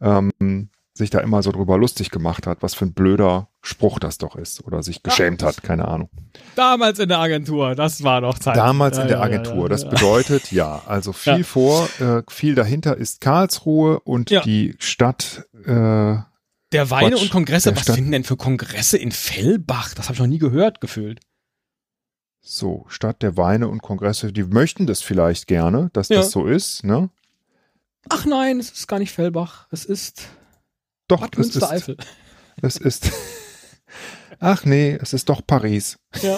ähm, 0.02 0.70
sich 0.94 1.10
da 1.10 1.20
immer 1.20 1.44
so 1.44 1.52
drüber 1.52 1.78
lustig 1.78 2.10
gemacht 2.10 2.48
hat, 2.48 2.60
was 2.62 2.74
für 2.74 2.86
ein 2.86 2.94
blöder 2.94 3.50
Spruch 3.62 4.00
das 4.00 4.18
doch 4.18 4.36
ist. 4.38 4.64
Oder 4.64 4.82
sich 4.82 5.04
geschämt 5.04 5.44
hat, 5.44 5.62
keine 5.62 5.88
Ahnung. 5.90 6.10
Damals 6.56 7.00
in 7.00 7.10
der 7.10 7.20
Agentur, 7.20 7.76
das 7.76 8.02
war 8.04 8.22
noch 8.22 8.40
Zeit. 8.40 8.56
Damals 8.56 8.96
Ja, 8.96 9.04
in 9.04 9.10
der 9.10 9.18
ja, 9.18 9.28
ja, 9.28 9.30
Agentur. 9.40 9.64
ja, 9.64 9.68
Das 9.70 9.90
bedeutet, 9.90 10.52
ja, 10.54 10.82
also 10.86 11.12
viel 11.12 11.44
vor, 11.44 11.90
äh, 12.00 12.22
viel 12.30 12.56
dahinter 12.56 12.96
ist 12.96 13.20
Karlsruhe 13.20 14.00
und 14.02 14.30
die 14.46 14.76
Stadt 14.80 15.46
äh, 15.66 15.66
Der 15.66 16.26
Weine 16.92 17.10
Quatsch. 17.12 17.22
und 17.24 17.32
Kongresse, 17.32 17.76
was 17.76 17.82
Stadt- 17.84 17.96
finden 17.96 18.12
denn 18.14 18.24
für 18.24 18.38
Kongresse 18.38 18.98
in 18.98 19.12
Fellbach? 19.12 19.94
Das 19.96 20.06
habe 20.06 20.14
ich 20.14 20.20
noch 20.20 20.28
nie 20.28 20.40
gehört, 20.40 20.80
gefühlt. 20.80 21.20
So, 22.48 22.86
Stadt 22.90 23.24
der 23.24 23.38
Weine 23.38 23.68
und 23.68 23.82
Kongresse, 23.82 24.32
die 24.32 24.44
möchten 24.44 24.86
das 24.86 25.02
vielleicht 25.02 25.48
gerne, 25.48 25.90
dass 25.94 26.10
Ja. 26.10 26.18
das 26.18 26.30
so 26.30 26.46
ist, 26.46 26.84
ne? 26.84 27.10
Ach 28.08 28.26
nein, 28.26 28.60
es 28.60 28.70
ist 28.70 28.88
gar 28.88 29.00
nicht 29.00 29.12
Fellbach. 29.12 29.66
Es 29.72 29.84
ist 29.84 30.28
Doch, 31.08 31.22
Bad 31.22 31.36
es 31.40 31.48
ist, 31.48 31.56
Münstereifel. 31.56 31.98
es 32.62 32.78
ist, 32.78 33.10
ach 34.40 34.64
nee, 34.64 34.96
es 35.02 35.14
ist 35.14 35.28
doch 35.28 35.42
Paris. 35.46 35.98
Ja. 36.22 36.38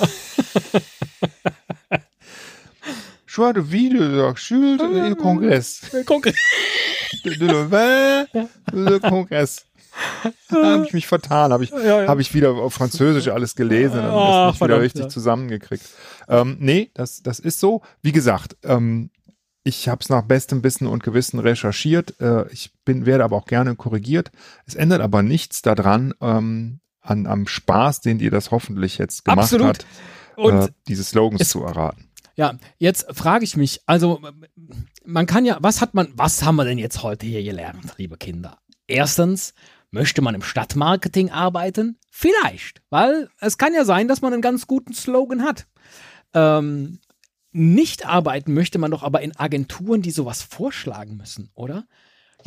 Joie 3.28 3.54
de 3.54 3.62
Ville, 3.70 4.00
de 4.10 4.34
Jules, 4.36 4.78
de 4.80 5.16
Kongress. 5.16 5.82
Kongress. 6.06 6.36
De, 7.26 7.38
de 7.38 7.46
le 7.48 7.70
vin, 7.70 8.50
de 8.72 9.00
Kongress. 9.02 9.66
Da 10.50 10.72
habe 10.74 10.86
ich 10.86 10.94
mich 10.94 11.08
vertan, 11.08 11.52
habe 11.54 11.64
ich, 11.64 11.70
Ja, 11.72 12.04
ja. 12.04 12.08
habe 12.08 12.22
ich 12.22 12.34
wieder 12.34 12.52
auf 12.52 12.74
Französisch 12.74 13.28
alles 13.30 13.56
gelesen 13.56 14.00
und 14.00 14.06
Ach, 14.12 14.48
das 14.52 14.54
nicht 14.60 14.62
wieder 14.70 14.82
richtig 14.82 15.02
ja. 15.04 15.10
zusammengekriegt. 15.10 15.86
Ähm, 16.28 16.58
nee, 16.60 16.92
das, 16.94 17.22
das 17.24 17.40
ist 17.40 17.60
so. 17.60 17.82
Wie 18.02 18.12
gesagt, 18.12 18.58
ähm, 18.64 19.10
ich 19.64 19.90
habe 19.90 20.02
es 20.02 20.10
nach 20.10 20.22
bestem 20.24 20.64
Wissen 20.64 20.88
und 20.88 21.04
Gewissen 21.04 21.40
recherchiert. 21.40 22.20
Äh, 22.22 22.48
ich 22.52 22.72
bin, 22.86 23.06
werde 23.06 23.24
aber 23.26 23.36
auch 23.36 23.46
gerne 23.46 23.76
korrigiert. 23.76 24.32
Es 24.66 24.76
ändert 24.76 25.02
aber 25.02 25.22
nichts 25.24 25.62
daran, 25.62 26.14
ähm, 26.22 26.80
an, 27.02 27.26
am 27.28 27.48
Spaß, 27.48 28.02
den 28.02 28.18
dir 28.18 28.32
das 28.32 28.52
hoffentlich 28.52 28.98
jetzt 28.98 29.26
gemacht 29.26 29.40
Absolut. 29.54 29.68
hat, 29.68 29.86
Und 30.36 30.62
äh, 30.64 30.68
diese 30.88 31.04
Slogans 31.04 31.42
es- 31.42 31.50
zu 31.50 31.64
erraten. 31.64 32.10
ja, 32.36 32.54
jetzt 32.78 33.08
frage 33.16 33.44
ich 33.46 33.56
mich, 33.58 33.82
also 33.86 34.20
man 35.06 35.26
kann 35.26 35.46
ja, 35.46 35.58
was 35.62 35.80
hat 35.82 35.94
man, 35.94 36.10
was 36.16 36.44
haben 36.44 36.56
wir 36.58 36.66
denn 36.66 36.78
jetzt 36.78 37.04
heute 37.04 37.26
hier 37.26 37.44
gelernt, 37.44 37.94
liebe 37.98 38.18
Kinder? 38.18 38.58
Erstens, 38.88 39.54
möchte 39.92 40.22
man 40.22 40.36
im 40.36 40.42
Stadtmarketing 40.42 41.32
arbeiten? 41.32 42.00
Vielleicht, 42.10 42.82
weil 42.90 43.30
es 43.40 43.58
kann 43.58 43.74
ja 43.74 43.86
sein, 43.86 44.08
dass 44.08 44.22
man 44.22 44.34
einen 44.34 44.42
ganz 44.42 44.68
guten 44.68 44.94
Slogan 44.94 45.44
hat. 45.44 45.68
Ähm, 46.34 47.00
nicht 47.52 48.06
arbeiten 48.06 48.54
möchte 48.54 48.78
man 48.80 48.92
doch 48.92 49.04
aber 49.04 49.22
in 49.22 49.36
Agenturen, 49.36 50.02
die 50.02 50.12
sowas 50.12 50.42
vorschlagen 50.42 51.18
müssen, 51.18 51.50
oder? 51.54 51.88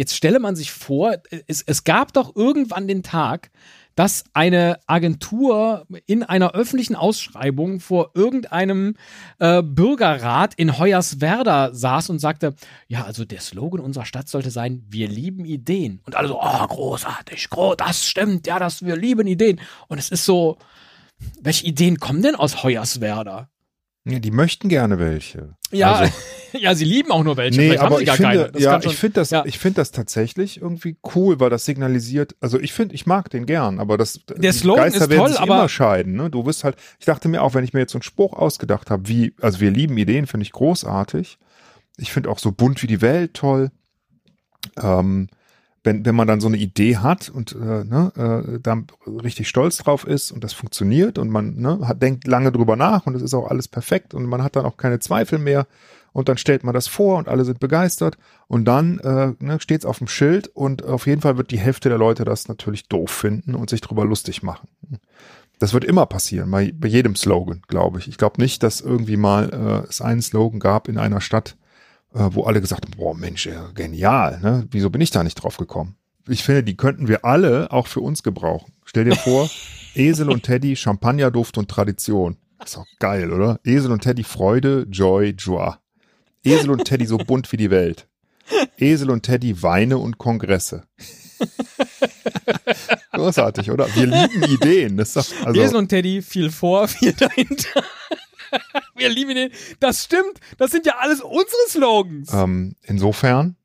Jetzt 0.01 0.17
stelle 0.17 0.39
man 0.39 0.57
sich 0.57 0.73
vor, 0.73 1.19
es, 1.47 1.61
es 1.61 1.85
gab 1.85 2.15
doch 2.15 2.35
irgendwann 2.35 2.89
den 2.89 3.03
Tag, 3.03 3.51
dass 3.95 4.25
eine 4.33 4.81
Agentur 4.87 5.87
in 6.07 6.23
einer 6.23 6.53
öffentlichen 6.53 6.97
Ausschreibung 6.97 7.81
vor 7.81 8.13
irgendeinem 8.15 8.97
äh, 9.41 9.63
Bürgerrat 9.63 10.55
in 10.55 10.79
Hoyerswerda 10.79 11.75
saß 11.75 12.09
und 12.09 12.19
sagte, 12.19 12.55
ja, 12.89 13.05
also 13.05 13.27
der 13.27 13.43
Slogan 13.43 13.81
unserer 13.81 14.07
Stadt 14.07 14.31
sollte 14.31 14.51
sein, 14.51 14.87
wir 14.89 15.07
lieben 15.07 15.45
Ideen. 15.45 16.01
Und 16.07 16.17
alle 16.17 16.29
so, 16.29 16.41
oh, 16.41 16.67
großartig, 16.67 17.51
groß, 17.51 17.77
das 17.77 18.09
stimmt, 18.09 18.47
ja, 18.47 18.59
das, 18.59 18.83
wir 18.83 18.97
lieben 18.97 19.27
Ideen. 19.27 19.61
Und 19.89 19.99
es 19.99 20.09
ist 20.09 20.25
so, 20.25 20.57
welche 21.43 21.67
Ideen 21.67 22.01
kommen 22.01 22.23
denn 22.23 22.37
aus 22.37 22.63
Hoyerswerda? 22.63 23.51
Ja, 24.11 24.18
die 24.18 24.31
möchten 24.31 24.68
gerne 24.68 24.99
welche. 24.99 25.55
Ja, 25.70 25.92
also, 25.94 26.12
ja, 26.59 26.75
sie 26.75 26.85
lieben 26.85 27.11
auch 27.11 27.23
nur 27.23 27.37
welche. 27.37 27.59
Nee, 27.61 27.66
Vielleicht 27.68 27.81
aber 27.83 27.90
haben 27.90 27.96
sie 27.99 28.03
ich 28.03 28.07
gar 28.09 28.16
finde, 28.16 28.53
ja, 28.59 28.83
schon- 28.83 28.90
ich 28.90 28.96
finde 28.99 29.14
das, 29.14 29.31
ja. 29.31 29.44
ich 29.46 29.59
finde 29.59 29.77
das 29.77 29.90
tatsächlich 29.92 30.61
irgendwie 30.61 30.96
cool, 31.14 31.38
weil 31.40 31.51
das 31.51 31.64
signalisiert, 31.64 32.35
also 32.40 32.59
ich 32.59 32.73
finde, 32.73 32.94
ich 32.94 33.07
mag 33.07 33.31
den 33.31 33.46
gern, 33.46 33.79
aber 33.79 33.96
das, 33.96 34.20
Der 34.37 34.53
Slogan 34.53 34.85
Geister 34.85 35.03
ist 35.05 35.11
werden 35.11 35.18
toll, 35.20 35.29
sich 35.31 35.40
aber- 35.40 35.55
immer 35.57 35.68
scheiden, 35.68 36.14
ne? 36.14 36.31
Du 36.31 36.44
wirst 36.46 36.64
halt, 36.64 36.77
ich 36.99 37.07
dachte 37.07 37.29
mir 37.29 37.42
auch, 37.42 37.55
wenn 37.55 37.64
ich 37.64 37.73
mir 37.73 37.81
jetzt 37.81 37.92
so 37.92 37.99
einen 37.99 38.03
Spruch 38.03 38.33
ausgedacht 38.33 38.90
habe, 38.90 39.09
wie, 39.09 39.35
also 39.40 39.61
wir 39.61 39.70
lieben 39.70 39.96
Ideen, 39.96 40.27
finde 40.27 40.42
ich 40.42 40.53
großartig. 40.53 41.38
Ich 41.99 42.12
finde 42.12 42.31
auch 42.31 42.38
so 42.38 42.53
bunt 42.53 42.83
wie 42.83 42.87
die 42.87 43.01
Welt 43.03 43.35
toll. 43.35 43.70
Ähm, 44.81 45.29
wenn, 45.83 46.05
wenn 46.05 46.14
man 46.14 46.29
dann 46.29 46.40
so 46.40 46.49
eine 46.49 46.59
Idee 46.59 46.99
hat 46.99 47.31
und 47.31 47.53
äh, 47.53 47.85
ne, 47.85 48.12
äh, 48.16 48.61
da 48.61 48.83
richtig 49.07 49.49
stolz 49.49 49.79
drauf 49.79 50.07
ist 50.07 50.31
und 50.31 50.45
das 50.45 50.53
funktioniert 50.53 51.19
und 51.19 51.31
man 51.31 51.57
ne, 51.57 51.81
hat, 51.87 52.03
denkt 52.03 52.27
lange 52.27 52.53
drüber 52.53 52.77
nach 52.77 53.07
und 53.07 53.14
es 53.14 53.23
ist 53.23 53.35
auch 53.35 53.49
alles 53.49 53.69
perfekt 53.69 54.12
und 54.12 54.27
man 54.27 54.43
hat 54.43 54.57
dann 54.57 54.66
auch 54.66 54.77
keine 54.77 54.99
Zweifel 54.99 55.38
mehr 55.38 55.66
und 56.12 56.29
dann 56.29 56.37
stellt 56.37 56.64
man 56.64 56.75
das 56.75 56.87
vor 56.87 57.16
und 57.19 57.29
alle 57.29 57.45
sind 57.45 57.61
begeistert 57.61 58.19
und 58.47 58.66
dann 58.66 58.99
äh, 58.99 59.33
ne, 59.38 59.59
steht 59.61 59.81
es 59.81 59.87
auf 59.87 59.99
dem 59.99 60.09
Schild 60.09 60.49
und 60.49 60.85
auf 60.85 61.07
jeden 61.07 61.23
Fall 61.23 61.38
wird 61.38 61.51
die 61.51 61.59
Hälfte 61.59 61.88
der 61.88 61.99
Leute 61.99 62.25
das 62.25 62.49
natürlich 62.49 62.88
doof 62.88 63.11
finden 63.11 63.55
und 63.55 63.71
sich 63.71 63.81
drüber 63.81 64.05
lustig 64.05 64.43
machen. 64.43 64.69
Das 65.59 65.73
wird 65.73 65.85
immer 65.85 66.07
passieren, 66.07 66.51
bei, 66.51 66.73
bei 66.75 66.88
jedem 66.88 67.16
Slogan, 67.16 67.62
glaube 67.69 67.99
ich. 67.99 68.09
Ich 68.09 68.16
glaube 68.16 68.40
nicht, 68.40 68.62
dass 68.62 68.81
irgendwie 68.81 69.19
mal 69.19 69.51
äh, 69.53 69.88
es 69.88 70.01
einen 70.01 70.23
Slogan 70.23 70.59
gab 70.59 70.88
in 70.88 70.99
einer 70.99 71.21
Stadt, 71.21 71.57
wo 72.12 72.44
alle 72.44 72.61
gesagt 72.61 72.85
haben, 72.85 72.96
boah 72.96 73.14
Mensch, 73.14 73.46
äh, 73.46 73.57
genial, 73.75 74.40
ne? 74.40 74.66
Wieso 74.70 74.90
bin 74.90 75.01
ich 75.01 75.11
da 75.11 75.23
nicht 75.23 75.37
drauf 75.37 75.57
gekommen? 75.57 75.96
Ich 76.29 76.42
finde, 76.42 76.62
die 76.64 76.77
könnten 76.77 77.09
wir 77.09 77.25
alle 77.25 77.70
auch 77.73 77.87
für 77.87 78.01
uns 78.01 78.23
gebrauchen. 78.23 78.73
Stell 78.85 79.05
dir 79.05 79.16
vor, 79.16 79.49
Esel 79.94 80.31
und 80.31 80.42
Teddy, 80.42 80.77
Champagnerduft 80.77 81.59
und 81.59 81.68
Tradition. 81.68 82.37
ist 82.64 82.77
doch 82.77 82.87
geil, 82.99 83.33
oder? 83.33 83.61
Esel 83.64 83.92
und 83.92 84.03
Teddy, 84.03 84.25
Freude, 84.25 84.87
Joy, 84.90 85.35
Joie. 85.38 85.79
Esel 86.44 86.70
und 86.70 86.85
Teddy 86.85 87.07
so 87.07 87.18
bunt 87.18 87.51
wie 87.53 87.57
die 87.57 87.70
Welt. 87.70 88.07
Esel 88.77 89.11
und 89.11 89.23
Teddy, 89.23 89.62
Weine 89.62 89.99
und 89.99 90.18
Kongresse. 90.18 90.85
Großartig, 93.12 93.70
oder? 93.70 93.87
Wir 93.94 94.07
lieben 94.07 94.42
Ideen. 94.44 94.96
Das 94.96 95.14
ist 95.14 95.33
doch, 95.33 95.46
also, 95.46 95.61
Esel 95.61 95.77
und 95.77 95.88
Teddy, 95.88 96.23
viel 96.23 96.51
vor, 96.51 96.88
viel 96.88 97.12
dahinter. 97.12 97.83
Wir 99.01 99.09
lieben 99.09 99.31
Ideen. 99.31 99.51
Das 99.81 100.05
stimmt. 100.05 100.41
Das 100.59 100.71
sind 100.71 100.87
ja 100.87 100.95
alles 100.99 101.21
unsere 101.21 101.69
Slogans. 101.69 102.33
ähm, 102.33 102.77
insofern 102.83 103.57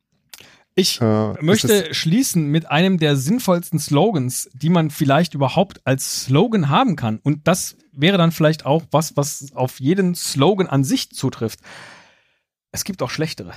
Ich 0.75 0.99
äh, 1.01 1.33
möchte 1.41 1.93
schließen 1.93 2.47
mit 2.47 2.69
einem 2.71 2.97
der 2.97 3.15
sinnvollsten 3.15 3.79
Slogans, 3.79 4.49
die 4.53 4.69
man 4.69 4.89
vielleicht 4.89 5.33
überhaupt 5.33 5.81
als 5.85 6.23
Slogan 6.25 6.69
haben 6.69 6.95
kann. 6.95 7.19
Und 7.23 7.47
das 7.47 7.77
wäre 7.91 8.17
dann 8.17 8.31
vielleicht 8.31 8.65
auch 8.65 8.83
was, 8.91 9.15
was 9.15 9.51
auf 9.53 9.79
jeden 9.79 10.15
Slogan 10.15 10.67
an 10.67 10.83
sich 10.83 11.11
zutrifft. 11.11 11.59
Es 12.71 12.83
gibt 12.83 13.01
auch 13.01 13.09
schlechtere. 13.09 13.53